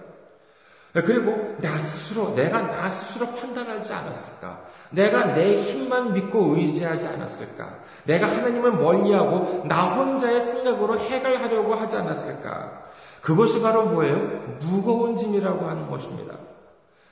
네, 0.95 1.01
그리고 1.01 1.57
나 1.61 1.77
스스로, 1.77 2.33
내가 2.35 2.61
나 2.61 2.87
스스로 2.87 3.27
판단하지 3.31 3.91
않았을까? 3.91 4.59
내가 4.91 5.33
내 5.33 5.61
힘만 5.61 6.13
믿고 6.13 6.55
의지하지 6.55 7.05
않았을까? 7.05 7.69
내가 8.05 8.27
하나님을 8.29 8.71
멀리하고 8.71 9.65
나 9.67 9.93
혼자의 9.93 10.39
생각으로 10.39 10.97
해결하려고 10.97 11.75
하지 11.75 11.97
않았을까? 11.97 12.83
그것이 13.21 13.61
바로 13.61 13.87
뭐예요? 13.87 14.15
무거운 14.61 15.17
짐이라고 15.17 15.67
하는 15.67 15.89
것입니다. 15.89 16.35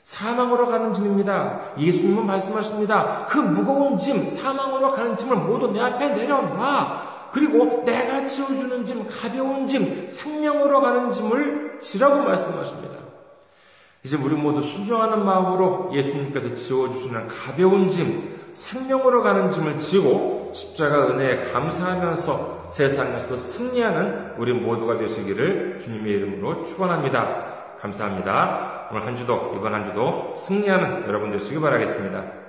사망으로 0.02 0.68
가는 0.68 0.94
짐입니다. 0.94 1.74
예수님은 1.78 2.26
말씀하십니다. 2.26 3.26
그 3.28 3.38
무거운 3.38 3.98
짐, 3.98 4.30
사망으로 4.30 4.90
가는 4.90 5.18
짐을 5.18 5.36
모두 5.36 5.70
내 5.74 5.82
앞에 5.82 6.08
내려놔. 6.08 7.32
그리고 7.34 7.84
내가 7.84 8.26
지어주는 8.26 8.86
짐, 8.86 9.06
가벼운 9.10 9.68
짐, 9.68 10.08
생명으로 10.10 10.80
가는 10.80 11.12
짐을 11.12 11.80
지라고 11.82 12.22
말씀하십니다. 12.22 13.03
이제 14.04 14.18
우리 14.18 14.36
모두 14.36 14.62
순종하는 14.62 15.24
마음으로 15.24 15.90
예수님께서 15.94 16.56
지어주시는 16.56 17.28
가벼운 17.30 17.88
짐, 17.88 18.38
생명으로 18.54 19.24
가는 19.24 19.50
짐을 19.50 19.78
지고 19.78 20.52
십자가 20.54 21.08
은혜에 21.08 21.52
감사하면서 21.52 22.66
세상에서 22.68 23.36
승리하는 23.36 24.34
우리 24.38 24.54
모두가 24.54 24.98
되시기를 24.98 25.80
주님의 25.80 26.14
이름으로 26.14 26.64
축원합니다. 26.64 27.78
감사합니다. 27.80 28.90
오늘 28.92 29.06
한 29.06 29.16
주도 29.16 29.54
이번 29.58 29.74
한 29.74 29.86
주도 29.86 30.34
승리하는 30.36 31.08
여러분 31.08 31.32
되시기 31.32 31.60
바라겠습니다. 31.60 32.43